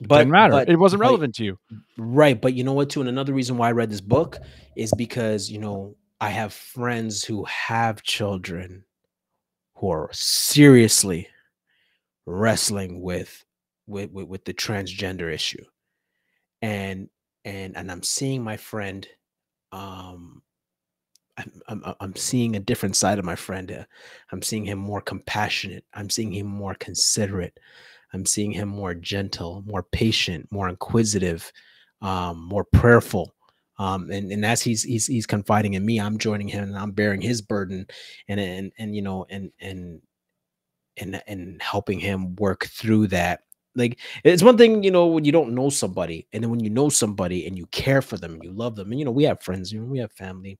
[0.00, 0.52] it but didn't matter.
[0.52, 1.58] but- it wasn't but- relevant to you.
[1.96, 2.40] right?
[2.40, 2.90] But you know what?
[2.90, 4.38] Too, and another reason why I read this book
[4.76, 8.84] is because you know I have friends who have children
[9.76, 11.28] who are seriously
[12.26, 13.44] wrestling with
[13.86, 15.64] with with, with the transgender issue,
[16.62, 17.08] and
[17.44, 19.06] and and I'm seeing my friend
[19.72, 20.42] um
[21.36, 23.70] I'm, I'm I'm seeing a different side of my friend.
[23.70, 23.84] uh,
[24.32, 25.84] I'm seeing him more compassionate.
[25.94, 27.56] I'm seeing him more considerate.
[28.12, 31.52] I'm seeing him more gentle, more patient, more inquisitive,
[32.00, 33.34] um, more prayerful.
[33.78, 36.90] Um, and and as he's he's he's confiding in me, I'm joining him and I'm
[36.92, 37.86] bearing his burden,
[38.28, 40.00] and and and you know and and
[40.96, 43.42] and and helping him work through that.
[43.74, 46.70] Like it's one thing, you know, when you don't know somebody, and then when you
[46.70, 49.42] know somebody and you care for them, you love them, and you know, we have
[49.42, 50.58] friends, you know, we have family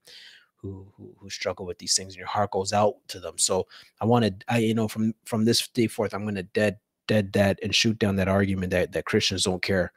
[0.56, 3.36] who who, who struggle with these things, and your heart goes out to them.
[3.38, 3.66] So
[4.00, 6.78] I wanted, I you know, from from this day forth, I'm gonna dead
[7.08, 9.92] dead that and shoot down that argument that that Christians don't care,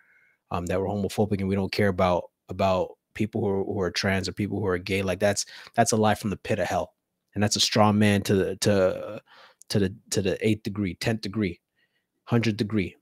[0.49, 3.91] um, that we're homophobic and we don't care about about people who are, who are
[3.91, 5.03] trans or people who are gay.
[5.03, 5.45] Like that's
[5.75, 6.93] that's a lie from the pit of hell,
[7.35, 9.21] and that's a strong man to the to
[9.69, 11.59] to the to the eighth degree, tenth degree,
[12.23, 12.95] hundredth degree,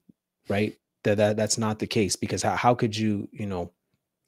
[0.49, 0.75] right?
[1.03, 3.71] That, that that's not the case because how, how could you you know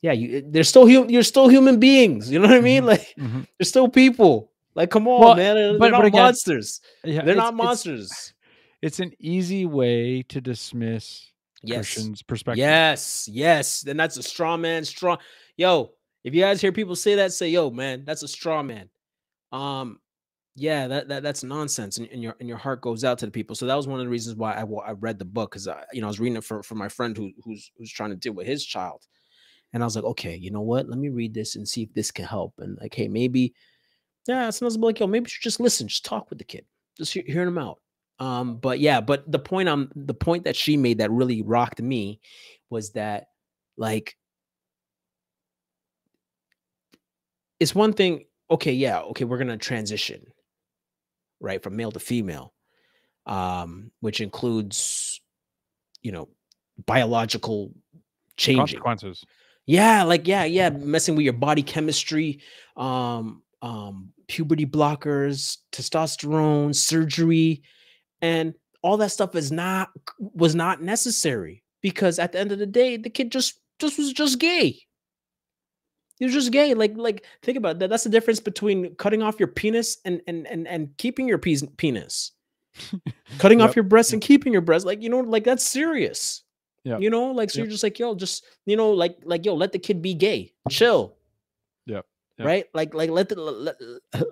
[0.01, 2.87] yeah you they're still human you're still human beings you know what i mean Mhm,
[2.87, 3.45] like mhm.
[3.59, 6.79] they're still people like come on Well, man they're, but- they're but not again, monsters
[7.03, 8.33] Yeah, they're not monsters
[8.81, 11.31] It's, an easy way to dismiss
[11.63, 11.93] yes.
[11.93, 12.59] Christians' perspective.
[12.59, 15.17] yes yes then that's a straw man strong
[15.57, 15.91] yo
[16.23, 18.89] if you guys hear people say that say yo man that's a straw man.
[19.51, 19.99] Um
[20.55, 23.31] yeah that, that that's nonsense and, and your and your heart goes out to the
[23.31, 25.67] people so that was one of the reasons why i, I read the book because
[25.67, 28.09] i you know i was reading it for for my friend who who's who's trying
[28.09, 29.01] to deal with his child
[29.71, 30.89] and i was like okay you know what?
[30.89, 33.53] Let me read this and see if this can help and like hey maybe
[34.27, 36.65] yeah sometimes I'm like yo maybe you should just listen just talk with the kid
[36.97, 37.79] just hear, hearing him out
[38.21, 41.81] um but yeah but the point i'm the point that she made that really rocked
[41.81, 42.21] me
[42.69, 43.25] was that
[43.77, 44.15] like
[47.59, 50.21] it's one thing okay yeah okay we're gonna transition
[51.39, 52.53] right from male to female
[53.25, 55.19] um which includes
[56.03, 56.29] you know
[56.85, 57.73] biological
[58.37, 59.25] changing Consequences.
[59.65, 62.39] yeah like yeah yeah messing with your body chemistry
[62.77, 67.63] um um puberty blockers testosterone surgery
[68.21, 72.65] and all that stuff is not was not necessary because at the end of the
[72.65, 74.79] day the kid just just was just gay.
[76.17, 79.39] He was just gay like like think about that that's the difference between cutting off
[79.39, 82.31] your penis and and and, and keeping your pes- penis.
[83.37, 86.43] Cutting off your breasts and keeping your breasts like you know like that's serious
[86.83, 87.65] Yep, you know like so yep.
[87.65, 90.53] you're just like yo just you know like like yo let the kid be gay
[90.69, 91.15] chill
[92.41, 92.47] Yep.
[92.47, 92.65] right?
[92.73, 93.75] Like like let the let,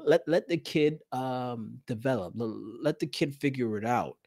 [0.04, 4.18] let let the kid um develop let the kid figure it out.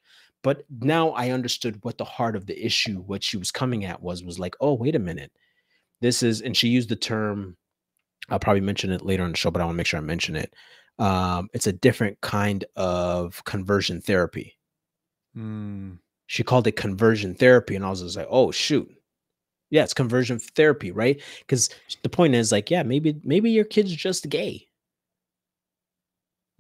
[0.43, 4.01] But now i understood what the heart of the issue what she was coming at
[4.01, 5.33] was was like oh wait a minute.
[6.01, 7.57] This is and she used the term
[8.29, 10.03] i'll probably mention it later on the show but i want to make sure i
[10.03, 10.55] mention it.
[10.99, 14.57] Um it's a different kind of conversion therapy.
[15.37, 18.89] Mm, she called it conversion therapy and i was just like oh shoot
[19.73, 21.21] yeah it's conversion therapy right?
[21.41, 21.71] Because
[22.05, 24.69] the point is like yeah maybe maybe your kid's just gay.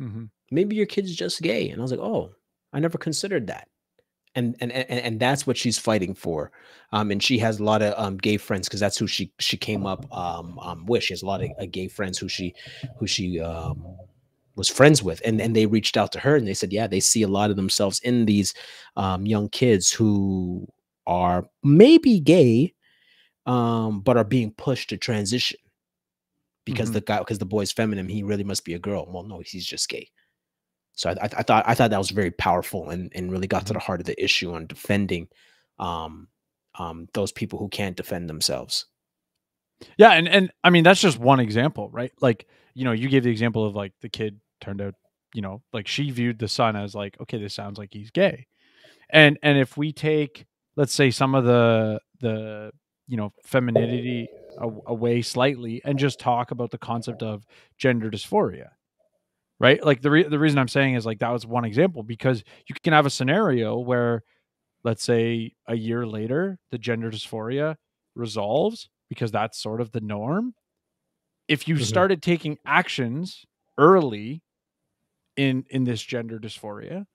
[0.01, 0.31] Mhm.
[0.51, 2.33] maybe your kid's just gay and i was like oh
[2.73, 3.69] i never considered that.
[4.35, 6.53] And and and, and that's what she's fighting for
[6.93, 9.57] um and she has a lot of um gay friends because that's who she she
[9.59, 11.05] came up um um with.
[11.05, 12.55] She has a lot of uh, gay friends who she
[12.99, 13.85] who she um
[14.57, 17.01] was friends with and and they reached out to her and they said yeah they
[17.01, 18.55] see a lot of themselves in these
[18.97, 20.67] um young kids who
[21.07, 22.73] are maybe gay
[23.47, 25.59] um but are being pushed to transition
[26.65, 26.95] because Mhm.
[26.95, 29.67] the guy because the boy's feminine he really must be a girl well no he's
[29.67, 30.09] just gay
[30.95, 33.67] so I, I, I thought I thought that was very powerful and, and really got
[33.67, 35.29] to the heart of the issue on defending
[35.79, 36.29] um,
[36.79, 38.87] um, those people who can't defend themselves.
[39.97, 42.13] Yeah, and and I mean that's just one example, right?
[42.21, 44.95] Like, you know, you gave the example of like the kid turned out,
[45.35, 48.47] you know, like she viewed the son as like, okay, this sounds like he's gay.
[49.11, 52.71] And and if we take let's say some of the the
[53.09, 54.31] you know femininity
[54.87, 57.45] away slightly and just talk about the concept of
[57.79, 58.69] gender dysphoria
[59.61, 59.85] right?
[59.85, 62.75] Like the re- the reason i'm saying is like that was one example because you
[62.83, 64.23] can have a scenario where
[64.85, 67.77] let's say a year later the gender dysphoria
[68.15, 70.55] resolves because that's sort of the norm.
[71.49, 71.85] If you Mhm.
[71.85, 73.45] started taking actions
[73.79, 74.43] early
[75.37, 77.07] in in this gender dysphoria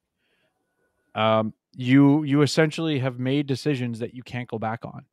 [1.16, 5.06] um you you essentially have made decisions that you can't go back on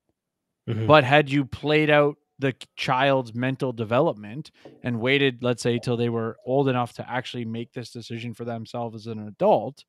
[0.69, 0.87] Mhm.
[0.87, 4.51] but had you played out the child's mental development
[4.83, 8.45] and waited let's say till they were old enough to actually make this decision for
[8.45, 9.85] themselves as an adult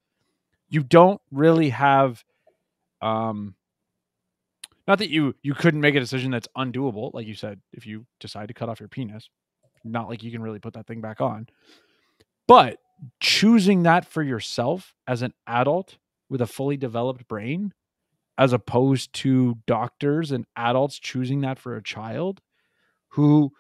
[0.70, 2.24] you don't really have
[3.02, 3.56] um
[4.88, 8.06] not that you you couldn't make a decision that's undoable like you said if you
[8.20, 9.30] decide to cut off your penis
[9.84, 11.48] not like you can really put that thing back on
[12.48, 12.78] but
[13.20, 15.98] choosing that for yourself as an adult
[16.30, 17.74] with a fully developed brain
[18.38, 22.42] as opposed to doctors and adults choosing that for a child
[23.10, 23.52] who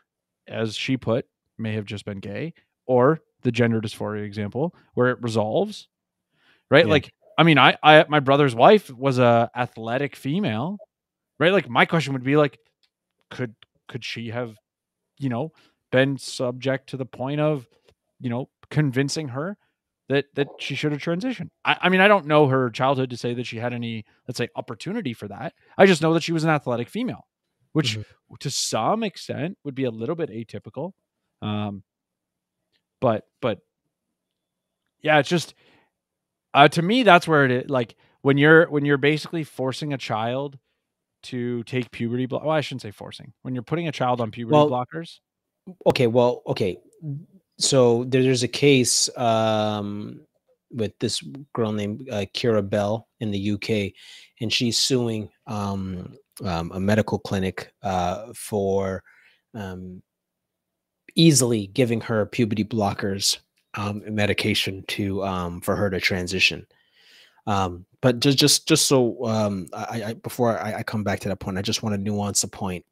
[0.47, 1.25] as she put
[1.57, 2.53] may have just been gay
[2.85, 5.87] or the gender dysphoria example where it resolves
[6.69, 6.91] right Yeah.
[6.91, 10.77] like i mean i i my brother's wife was a athletic female
[11.39, 12.59] right like my question would be like
[13.31, 13.55] could
[13.87, 14.55] could she have
[15.19, 15.51] you know
[15.91, 17.65] been subject to the point of
[18.19, 19.57] you know convincing her
[20.09, 23.17] that that she should have transitioned I, I mean i don't know her childhood to
[23.17, 26.33] say that she had any let's say opportunity for that i just know that she
[26.33, 27.25] was an athletic female
[27.73, 27.97] which
[28.39, 30.91] to some extent would be a little bit atypical
[31.41, 31.83] um
[33.01, 33.59] but but
[35.01, 35.53] yeah it's just
[36.53, 39.97] uh to me that's where it is like when you're when you're basically forcing a
[39.97, 40.57] child
[41.25, 42.43] to take puberty block.
[42.43, 43.33] Well, I shouldn't say forcing.
[43.41, 45.19] When you're putting a child on puberty Well, blockers,
[45.87, 46.77] okay well okay
[47.57, 50.21] so there- there's a case um
[50.71, 51.21] with this
[51.53, 53.69] girl named uh, Keira Bell in the uk
[54.41, 59.03] and she's suing um, um a medical clinic uh for
[59.53, 60.01] um
[61.15, 63.37] easily giving her puberty blockers
[63.75, 66.65] um medication to um for her to transition.
[68.01, 69.17] But just just just so
[69.73, 72.43] i, I before I, I come back to that point i just want to nuance
[72.43, 72.85] a point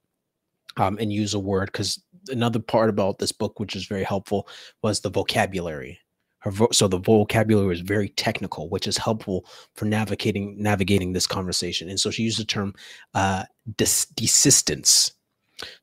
[0.77, 4.47] and use a word because another part about this book, which is very helpful,
[4.81, 5.99] was the vocabulary.
[6.39, 9.45] Her vo- so the vocabulary is very technical, which is helpful
[9.75, 11.89] for navigating navigating this conversation.
[11.89, 12.73] And so she used the term
[13.13, 13.43] uh,
[13.77, 15.11] des- desistance.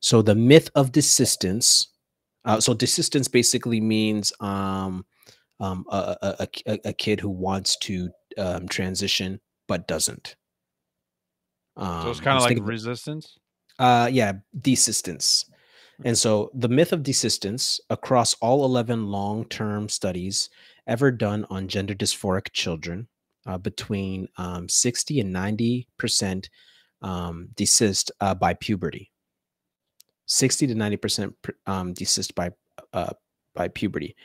[0.01, 1.87] So the myth of desistance.
[2.45, 5.05] Uh, so desistance basically means um,
[5.59, 10.35] um, a, a, a, a- kid who wants to um, transition but doesn't.
[11.77, 13.37] Um, so it's I kind of like resistance.
[13.79, 15.45] uh, yeah, desistance.
[16.03, 20.49] And so the myth of desistance across all 11 long term studies
[20.87, 23.07] ever done on gender dysphoric children,
[23.45, 26.47] uh, between um, 60 and 90%
[27.01, 29.11] um, desist uh, by puberty.
[30.27, 32.51] 60 to 90% pr- um, desist by,
[32.93, 33.13] uh,
[33.55, 34.15] by puberty.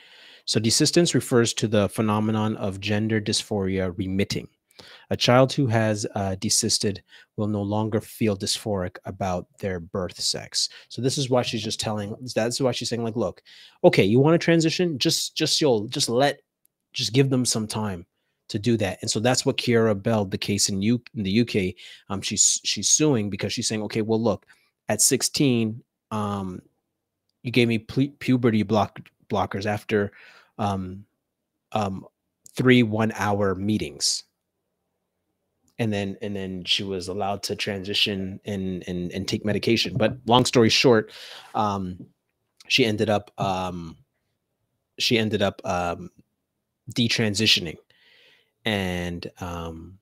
[0.44, 4.48] So desistance refers to the phenomenon of gender dysphoria remitting.
[5.10, 7.02] A child who has uh, desisted
[7.36, 10.68] will no longer feel dysphoric about their birth sex.
[10.88, 12.14] So this is why she's just telling.
[12.34, 13.42] That's why she's saying, like, look,
[13.84, 16.40] okay, you want to transition, just just you'll just let,
[16.92, 18.06] just give them some time
[18.48, 18.98] to do that.
[19.00, 21.74] And so that's what Keira Bell, the case in U in the UK,
[22.08, 24.46] um, she's she's suing because she's saying, okay, well, look,
[24.88, 26.60] at 16, um,
[27.42, 30.12] you gave me pu- puberty block blockers after,
[30.58, 31.04] um,
[31.72, 32.06] um,
[32.54, 34.24] three one hour meetings
[35.78, 39.96] and then and then she was allowed to transition and and and take medication.
[39.96, 41.12] But long story short
[41.54, 42.06] um
[42.68, 43.96] she ended up um
[44.98, 46.10] she ended up um
[46.92, 47.76] detransitioning
[48.64, 49.98] and um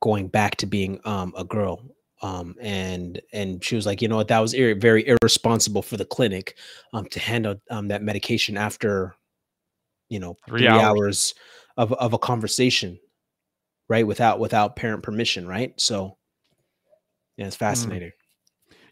[0.00, 1.82] going back to being um a girl.
[2.22, 4.28] Um and and she was like you know what?
[4.28, 6.56] That was ir- very irresponsible for the clinic
[6.92, 9.16] um to hand out um that medication after
[10.08, 10.82] you know Three three, hours.
[10.82, 11.34] hours
[11.76, 13.00] of of a conversation
[13.92, 16.16] right without without parent permission right so
[17.36, 18.12] yeah it's fascinating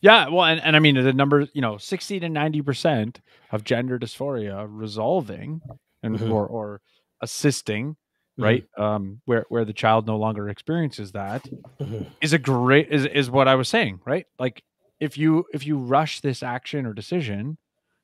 [0.03, 3.21] Yeah, well, and, and I mean the number, you know, sixty to ninety percent
[3.53, 5.61] of gender dysphoria resolving
[6.03, 6.31] and Mhm.
[6.33, 6.81] or or
[7.21, 7.97] assisting,
[8.39, 8.45] Mhm.
[8.47, 8.65] right?
[8.79, 11.43] Um, where where the child no longer experiences that
[11.81, 12.07] Mhm.
[12.23, 14.27] is a great is is what I was saying, right?
[14.39, 14.63] Like
[15.01, 17.59] if you if you rush this action or decision,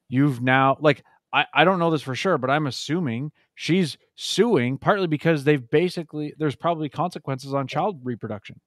[0.08, 4.78] you've now like I, I don't know this for sure, but I'm assuming she's suing
[4.78, 8.60] partly because they've basically there's probably consequences on child reproduction.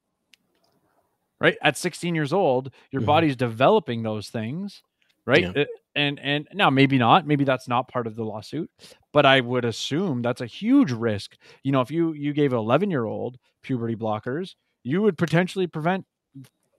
[1.40, 1.58] Right?
[1.62, 3.06] At 16 years old, your Mhm.
[3.06, 4.84] body's developing those things,
[5.26, 5.44] right?
[5.56, 5.62] Yeah.
[5.62, 5.66] Uh,
[5.96, 8.70] And and now maybe not, maybe that's not part of the lawsuit,
[9.12, 11.36] but I would assume that's a huge risk.
[11.64, 16.06] You know, if you you gave 11 year old puberty blockers, you would potentially prevent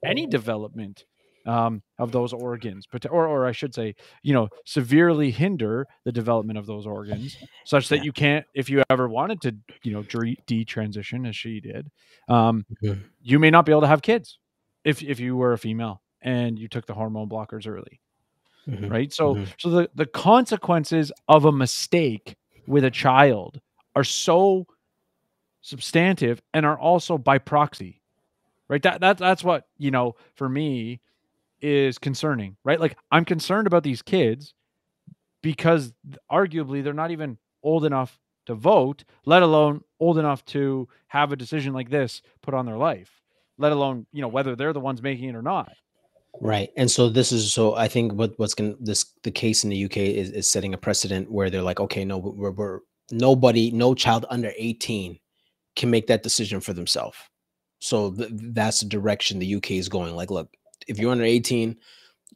[0.04, 1.04] any development
[1.46, 6.12] um, of those organs, but or or I should say, you know, severely hinder the
[6.12, 8.02] development of those organs, such that Yeah.
[8.02, 11.90] you can't, if you ever wanted to, you know, detransition as she did,
[12.28, 13.04] um, Mhm.
[13.22, 14.38] you may not be able to have kids
[14.84, 18.00] if if you were a female and you took the hormone blockers early
[18.68, 18.90] Mhm.
[18.90, 19.54] right so Mhm.
[19.58, 22.36] so the the consequences of a mistake
[22.66, 23.60] with a child
[23.96, 24.66] are so
[25.62, 28.00] substantive and are also by proxy
[28.68, 31.00] right that, that that's what you know for me
[31.62, 32.80] is concerning right?
[32.80, 34.54] Like i'm concerned about these kids
[35.42, 35.92] because
[36.30, 41.36] arguably they're not even old enough to vote let alone old enough to have a
[41.36, 43.20] decision like this put on their life
[43.58, 45.72] let alone you know whether they're the ones making it or not.
[46.40, 49.64] Right and so this is so i think what what's going to this the case
[49.64, 52.80] in the uk is, is setting a precedent where they're like okay no we're, we're
[53.10, 55.18] nobody no child under 18
[55.76, 57.16] can make that decision for themselves.
[57.80, 60.48] So th- that's the direction the uk is going like look
[60.90, 61.76] if you're under 18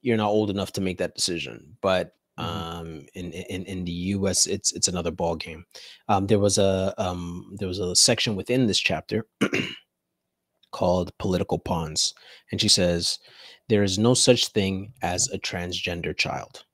[0.02, 2.44] you're not old enough to make that decision but Mhm.
[2.44, 5.64] um in, in in the us it's it's another ball game
[6.08, 9.24] um there was a um there was a section within this chapter
[10.72, 12.12] called political pawns
[12.50, 13.20] and she says
[13.68, 16.64] there is no such thing as a transgender child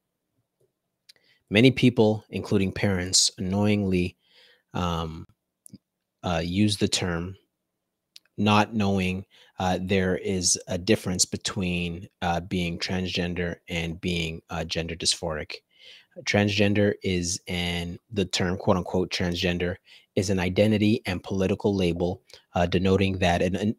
[1.50, 4.16] many people including parents annoyingly
[4.72, 5.26] um,
[6.22, 7.36] uh, use the term
[8.38, 9.26] not knowing
[9.60, 15.56] uh, there is a difference between uh, being transgender and being uh, gender dysphoric.
[16.24, 19.76] Transgender is, and the term quote unquote transgender
[20.16, 22.22] is an identity and political label
[22.54, 23.76] uh, denoting that an, an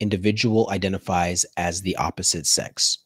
[0.00, 2.98] individual identifies as the opposite sex.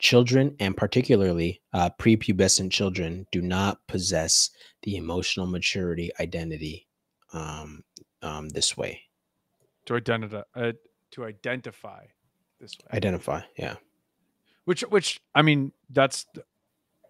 [0.00, 4.50] Children, and particularly uh, prepubescent children, do not possess
[4.82, 6.88] the emotional maturity identity
[7.32, 7.84] um,
[8.22, 9.02] um, this way.
[9.86, 10.72] To identify, uh,
[11.12, 12.04] to identify
[12.60, 12.96] this way.
[12.96, 13.76] Identify, yeah.
[14.64, 16.26] Which, which I mean, that's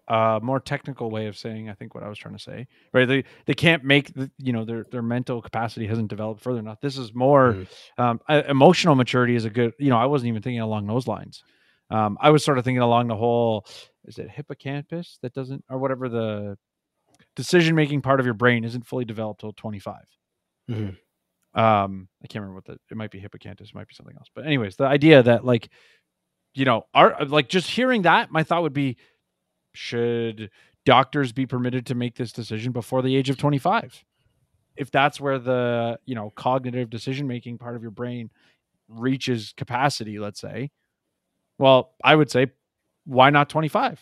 [0.07, 2.67] a more technical way of saying I think what I was trying to say.
[2.93, 3.05] Right?
[3.07, 6.81] They they can't make the, you know their their mental capacity hasn't developed further enough.
[6.81, 7.67] This is more Mhm.
[7.97, 9.73] um, emotional maturity is a good.
[9.77, 11.43] You know, I wasn't even thinking along those lines.
[11.89, 13.65] Um, I was sort of thinking along the whole
[14.05, 16.57] is it hippocampus that doesn't or whatever the
[17.35, 19.95] decision making part of your brain isn't fully developed till 25
[20.69, 20.97] Mhm.
[21.53, 24.27] Um i can't remember what the it might be hippocampus it might be something else.
[24.33, 25.69] But anyways the idea that like
[26.53, 28.97] you know are like just hearing that my thought would be
[29.73, 30.49] should
[30.85, 34.03] doctors be permitted to make this decision before the age of 25
[34.77, 38.29] if that's where the you know cognitive decision making part of your brain
[38.89, 40.71] reaches capacity let's say
[41.57, 42.47] well i would say
[43.05, 43.99] why not 25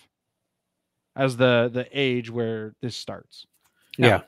[1.15, 3.45] as the the age where this starts.
[3.97, 4.21] Now, Yeah.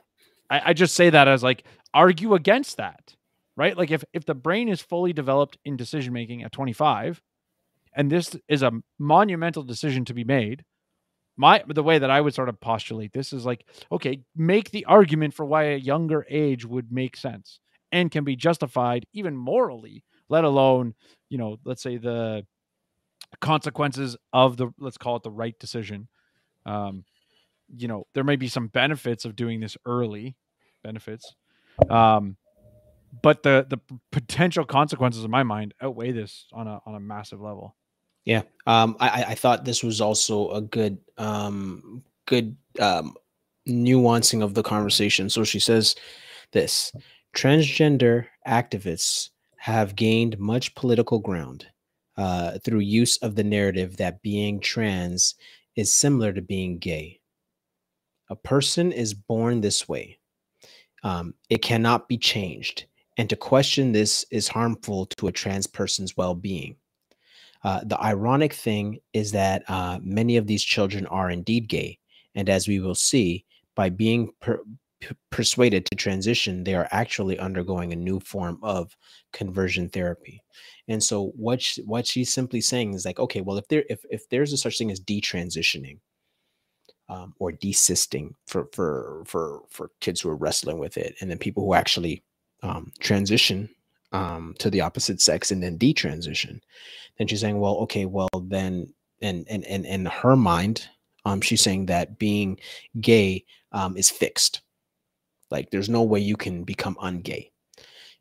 [0.52, 3.16] I, I just say that as like argue against that
[3.56, 3.76] right?
[3.76, 7.20] Like if if the brain is fully developed in decision making at 25
[7.94, 10.64] and this is a monumental decision to be made
[11.36, 14.84] my the way that i would sort of postulate this is like okay make the
[14.84, 17.58] argument for why a younger age would make sense
[17.90, 20.94] and can be justified even morally let alone
[21.30, 22.44] you know let's say the
[23.40, 26.08] consequences of the let's call it the right decision.
[26.66, 27.04] Um
[27.74, 30.36] you know there may be some benefits of doing this early
[30.82, 31.34] benefits
[31.90, 32.36] um
[33.22, 33.78] but the the
[34.10, 37.76] potential consequences in my mind outweigh this on a on a massive level
[38.24, 38.42] Yeah.
[38.66, 43.16] Um, I, I- thought this was also a good, um, good um,
[43.66, 45.28] nuancing of the conversation.
[45.28, 45.96] So she says
[46.52, 46.92] this
[47.34, 51.66] transgender activists have gained much political ground
[52.16, 55.34] uh, through use of the narrative that being trans
[55.74, 57.20] is similar to being gay.
[58.30, 60.18] A person is born this way.
[61.02, 62.86] Um, it cannot be changed.
[63.18, 66.76] And to question this is harmful to a trans person's well being.
[67.64, 71.98] Uh, the ironic thing is that uh, many of these children are indeed gay.
[72.34, 73.44] And as we will see,
[73.74, 74.62] by being per-
[75.30, 78.96] persuaded to transition, they are actually undergoing a new form of
[79.32, 80.42] conversion therapy.
[80.88, 84.04] And so what sh- what she's simply saying is like, okay, well, if there if
[84.10, 85.98] if there's a such thing as detransitioning
[87.12, 91.36] um, or desisting for for for for kids who are wrestling with it, and then
[91.36, 92.22] people who actually
[92.62, 93.68] um, transition
[94.12, 96.60] um, to the opposite sex and then detransition,
[97.18, 100.88] then she's saying, well, okay, well then, and and and in her mind,
[101.26, 102.58] um, she's saying that being
[103.00, 104.62] gay um, is fixed.
[105.50, 107.50] Like there's no way you can become ungay.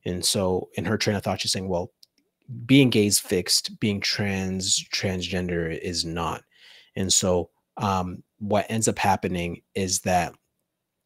[0.03, 1.93] And so in her train of thought, she's saying, well,
[2.65, 6.43] being gay is fixed, being trans transgender is not.
[6.97, 10.33] And so um, what ends up happening is that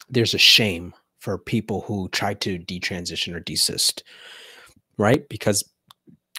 [0.10, 4.04] there's a shame for people who try to detransition or desist,
[4.98, 5.28] right?
[5.28, 5.70] Because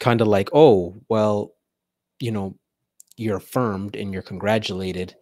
[0.00, 1.52] kind of like, oh, well,
[2.18, 2.56] you know,
[3.16, 5.14] you're affirmed and you're congratulated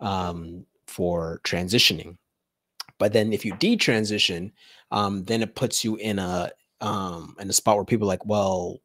[0.00, 2.16] um, for transitioning.
[2.98, 4.52] But then if you detransition,
[4.90, 6.50] um, then it puts you in a
[6.80, 8.80] um, in a spot where people are like, well,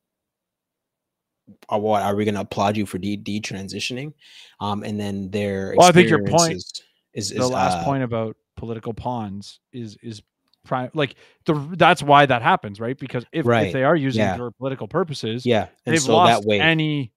[1.69, 4.13] are what are we going to applaud you for de- detransitioning?
[4.59, 6.81] Um, and then their Well, I think your point- experience
[7.13, 10.21] is, is, the is last uh, point about political pawns is is
[10.65, 14.35] prime like the that's why that happens right because if, if they are using yeah.
[14.35, 17.11] for political purposes yeah, and they've so lost that way, any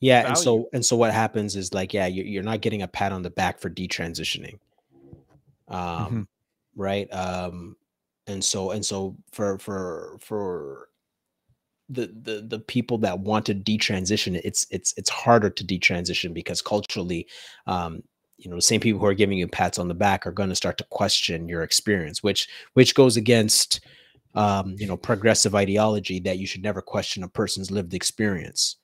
[0.00, 2.88] yeah, and so and so what happens is like, yeah, you're, you're not getting a
[2.88, 4.58] pat on the back for detransitioning,
[5.68, 6.22] um, Mm-hmm.
[6.76, 7.12] right?
[7.12, 7.76] Um,
[8.26, 10.88] and so and so for for for
[11.88, 16.62] the the the people that want to detransition, it's it's it's harder to detransition because
[16.62, 17.26] culturally,
[17.66, 18.02] um,
[18.38, 20.48] you know, the same people who are giving you pats on the back are going
[20.48, 23.80] to start to question your experience, which which goes against
[24.34, 28.76] um, you know progressive ideology that you should never question a person's lived experience.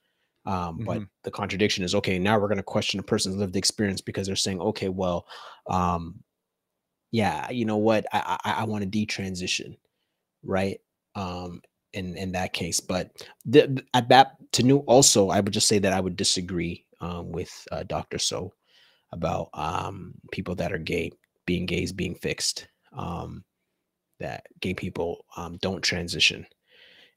[0.46, 1.08] Um, But Mhm.
[1.24, 2.18] the contradiction is okay.
[2.18, 5.26] Now we're going to question a person's lived experience because they're saying, okay, well,
[5.68, 6.22] um,
[7.10, 9.76] yeah, you know what, I I, I want to detransition,
[10.44, 10.80] right?
[11.14, 11.62] Um,
[11.92, 13.10] in in that case, but
[13.44, 17.32] the, at that to new also, I would just say that I would disagree um,
[17.32, 18.52] with uh, Doctor Soh
[19.12, 21.12] about um, people that are gay
[21.46, 22.68] being gays being fixed.
[22.92, 23.44] Um,
[24.18, 26.46] that gay people um, don't transition.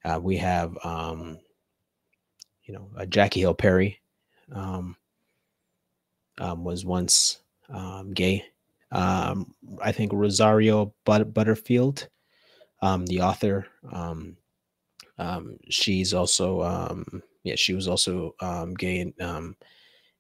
[0.06, 1.38] Uh, we have, um,
[2.64, 4.00] you know, uh, Jackie Hill Perry
[4.54, 4.96] um,
[6.40, 8.46] um, was once um, gay.
[8.92, 12.08] Um, I think Rosaria but- Butterfield
[12.82, 13.68] the author.
[15.18, 19.56] Um, she's also um, yeah, she was also um, gay and um,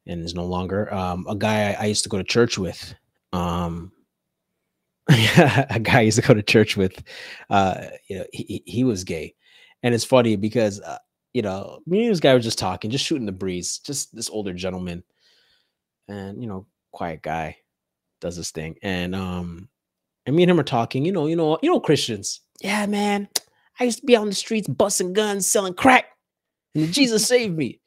[0.05, 2.93] and is no longer um, a guy I, I used to go to church with.
[3.31, 3.91] Um,
[5.09, 7.03] a guy I used to go to church with.
[7.49, 9.35] Uh, you know, he he was gay,
[9.81, 10.97] and it's funny because uh,
[11.33, 13.79] you know me and this guy were just talking, just shooting the breeze.
[13.79, 15.03] Just this older gentleman,
[16.07, 17.57] and you know, quiet guy,
[18.21, 19.69] does this thing, and um,
[20.25, 21.05] and me and him are talking.
[21.05, 22.41] You know, you know, you know, Christians.
[22.61, 23.27] Yeah, man.
[23.79, 26.05] I used to be out on the streets busting guns, selling crack,
[26.75, 27.79] and Jesus saved me.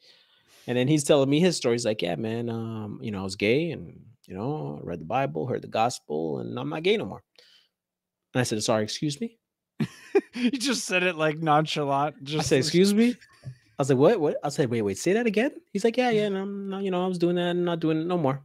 [0.67, 1.75] And then he's telling me his story.
[1.75, 4.99] He's like, yeah, man, um, you know, I was gay and you know, I read
[4.99, 7.23] the Bible, heard the gospel, and I'm not gay no more.
[8.33, 9.37] And I said, sorry, excuse me.
[10.33, 12.21] you just said it like nonchalant.
[12.23, 13.15] Just I said, excuse me.
[13.45, 14.19] I was like, what?
[14.19, 14.37] What?
[14.43, 15.51] I said, wait, wait, say that again.
[15.71, 17.79] He's like, yeah, yeah, and I'm not, you know, I was doing that and not
[17.79, 18.43] doing it no more.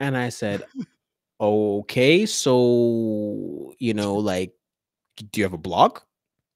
[0.00, 0.64] And I said,
[1.40, 4.52] okay, so you know, like,
[5.16, 6.00] do you have a blog?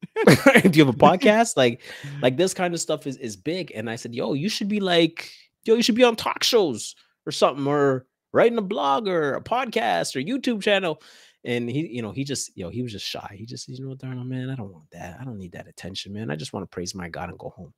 [0.26, 1.56] do you have a podcast?
[1.56, 1.82] Like,
[2.22, 3.72] like this kind of stuff is is big.
[3.74, 5.30] And I said, yo, you should be like,
[5.64, 6.94] yo, you should be on talk shows
[7.26, 11.02] or something, or writing a blog or a podcast or YouTube channel.
[11.44, 13.36] And he, you know, he just, know, he was just shy.
[13.38, 15.18] He just, said, you know, what, Darnell, man, I don't want that.
[15.20, 16.30] I don't need that attention, man.
[16.30, 17.72] I just want to praise my God and go home.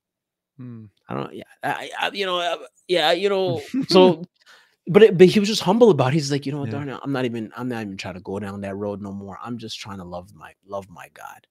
[0.57, 0.85] Hmm.
[1.07, 2.57] I don't, yeah, I, I you know, uh,
[2.87, 4.23] yeah, you know, so,
[4.87, 6.09] but it, but he was just humble about.
[6.09, 6.13] it.
[6.15, 6.71] He's like, you know, Yeah.
[6.71, 9.37] Darnell, I'm not even, I'm not even trying to go down that road no more.
[9.41, 11.45] I'm just trying to love my, love my God.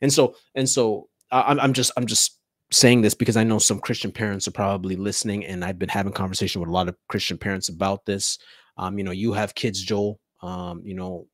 [0.00, 2.38] And so, and so, I'm, I'm just, I'm just
[2.72, 6.12] saying this because I know some Christian parents are probably listening, and I've been having
[6.12, 8.38] conversation with a lot of Christian parents about this.
[8.76, 10.20] Um, you know, you have kids, Joel.
[10.42, 11.26] Um, you know,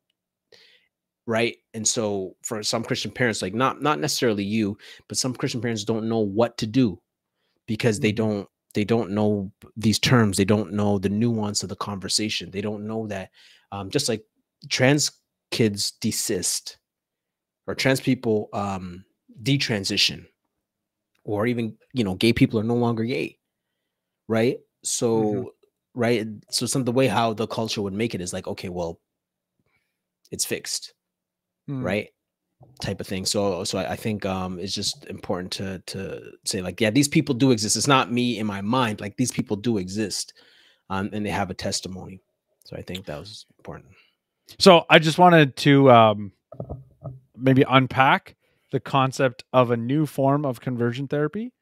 [1.26, 1.56] right?
[1.74, 4.78] And so for some Christian parents, like not not necessarily you,
[5.08, 7.00] but some Christian parents don't know what to do
[7.66, 8.16] because they Mhm.
[8.16, 10.36] don't they don't know these terms.
[10.36, 12.50] They don't know the nuance of the conversation.
[12.50, 13.30] They don't know that
[13.72, 14.24] um, just like
[14.68, 15.12] trans
[15.50, 16.78] kids desist
[17.70, 19.04] or trans people um,
[19.42, 20.26] detransition
[21.24, 23.36] or even you know gay people are no longer gay
[24.28, 24.58] right?
[24.84, 25.52] So
[25.94, 29.00] right so some the way how the culture would make it is like okay well
[30.30, 30.94] it's fixed
[31.66, 31.82] Hmm.
[31.82, 32.08] right?
[32.80, 33.26] Type of thing.
[33.26, 37.08] So so I, I think um it's just important to to say like yeah these
[37.08, 37.76] people do exist.
[37.76, 40.32] It's not me in my mind like these people do exist
[40.88, 42.20] um and they have a testimony.
[42.64, 43.90] So i think that was important.
[44.58, 46.32] So I just wanted to um,
[47.40, 48.36] maybe unpack
[48.72, 51.52] the concept of a new form of conversion therapy.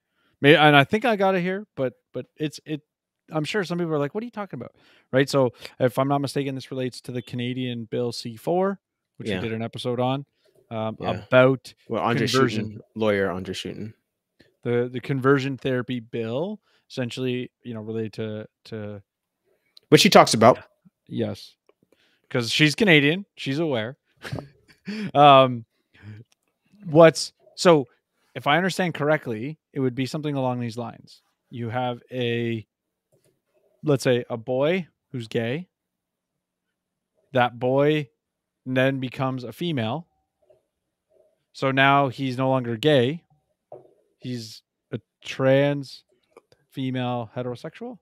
[0.40, 2.82] Maybe, and I think I got it here, but but it's it.
[3.30, 4.74] I'm sure some people are like, "What are you talking about?"
[5.12, 5.28] Right.
[5.28, 8.76] So if I'm not mistaken, this relates to the Canadian Bill C4,
[9.16, 9.40] which Yeah.
[9.40, 10.24] we did an episode on
[10.70, 11.10] um, Yeah.
[11.26, 12.70] about well andre Conversion.
[12.72, 13.54] Schutten, lawyer andre
[14.64, 16.60] the the conversion therapy bill,
[16.90, 19.02] essentially, you know, related to to
[19.88, 20.58] which he talks about
[21.06, 21.54] Yes.
[22.22, 23.24] Because she's Canadian.
[23.36, 23.96] She's aware.
[25.14, 25.64] um
[26.90, 27.86] what's so
[28.34, 31.22] if I understand correctly, it would be something along these lines.
[31.50, 32.66] You have a
[33.82, 35.68] let's say a boy who's gay.
[37.32, 38.08] That boy
[38.64, 40.06] then becomes a female.
[41.52, 43.24] So now he's no longer gay.
[44.18, 44.62] He's
[44.92, 46.04] a trans
[46.70, 47.98] female heterosexual.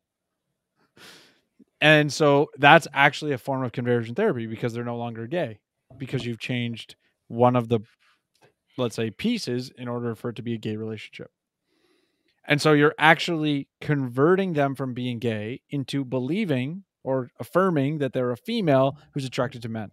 [1.80, 5.60] And so that's actually a form of conversion therapy because they're no longer gay
[5.98, 6.96] because you've changed
[7.28, 7.80] one of the
[8.76, 11.30] let's say pieces in order for it to be a gay relationship.
[12.48, 18.30] And so you're actually converting them from being gay into believing or affirming that they're
[18.30, 19.90] a female who's attracted to men.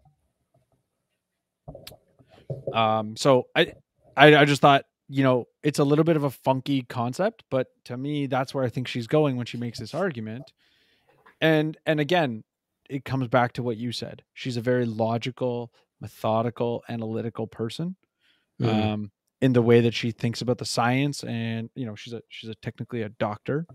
[2.74, 3.74] Um so I
[4.16, 7.68] I, I just thought you know it's a little bit of a funky concept but
[7.86, 10.54] to me that's where i think she's going when she makes this argument
[11.42, 12.44] and and again
[12.90, 17.96] it comes back to what you said she's a very logical methodical analytical person
[18.62, 18.68] Mhm.
[18.68, 22.22] um in the way that she thinks about the science and you know she's a
[22.30, 23.66] she's a technically a doctor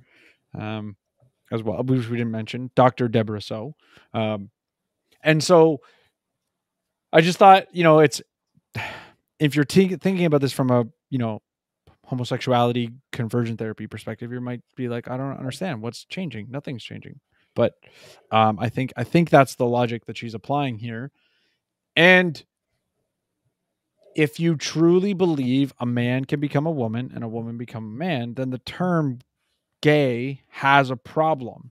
[0.55, 0.97] um
[1.53, 3.75] as well which we didn't mention dr Debra Soh
[4.15, 4.51] um
[5.23, 5.81] and so
[7.13, 8.23] i just thought you know it's
[9.41, 11.41] if you're t- thinking about this from a you know
[12.07, 15.83] homosexuality conversion therapy perspective you might be like i don't understand.
[15.83, 16.49] What's changing?
[16.51, 17.21] Nothing's changing.
[17.55, 17.75] But
[18.31, 21.11] um, i think i think that's the logic that she's applying here.
[21.97, 22.43] And
[24.19, 27.97] if you truly believe a man can become a woman and a woman become a
[27.97, 29.21] man then the term
[29.81, 31.71] gay has a problem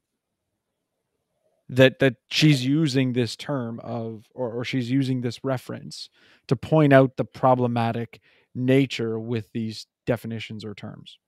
[1.70, 6.10] that that she's using this term of or, or she's using this reference
[6.48, 8.22] to point out the problematic
[8.56, 11.20] nature with these definitions or terms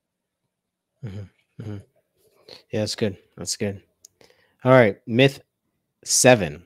[1.05, 1.23] mm-hmm.
[1.61, 1.77] Mm-hmm.
[2.71, 3.17] Yeah, that's good.
[3.37, 3.81] That's good.
[4.63, 4.97] All right.
[5.05, 5.41] Myth
[6.03, 6.65] seven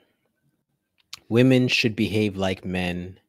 [1.29, 3.19] women should behave like men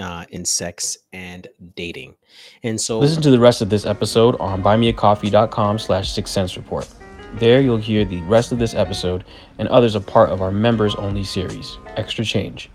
[0.00, 1.46] uh, in sex and
[1.76, 2.14] dating.
[2.62, 6.88] And so, Listen to the rest of this episode on buymeacoffee.com slash six cents report.
[7.34, 9.24] There you'll hear the rest of this episode
[9.58, 12.70] and others a part of our members only series, Extra Change.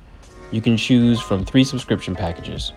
[0.52, 2.72] You can choose from three subscription packages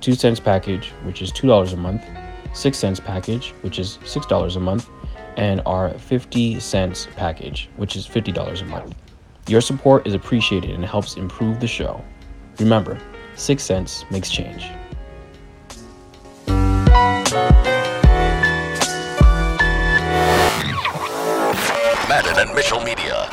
[0.00, 2.04] 2 cents package, which is $2 a month,
[2.54, 4.90] 6 cents package, which is $6 a month,
[5.36, 8.94] and our 50 cents package, which is $50 a month.
[9.48, 12.04] Your support is appreciated and helps improve the show.
[12.58, 12.98] Remember,
[13.34, 14.70] 6 cents makes change.
[22.08, 23.28] Madden and Mitchell Media.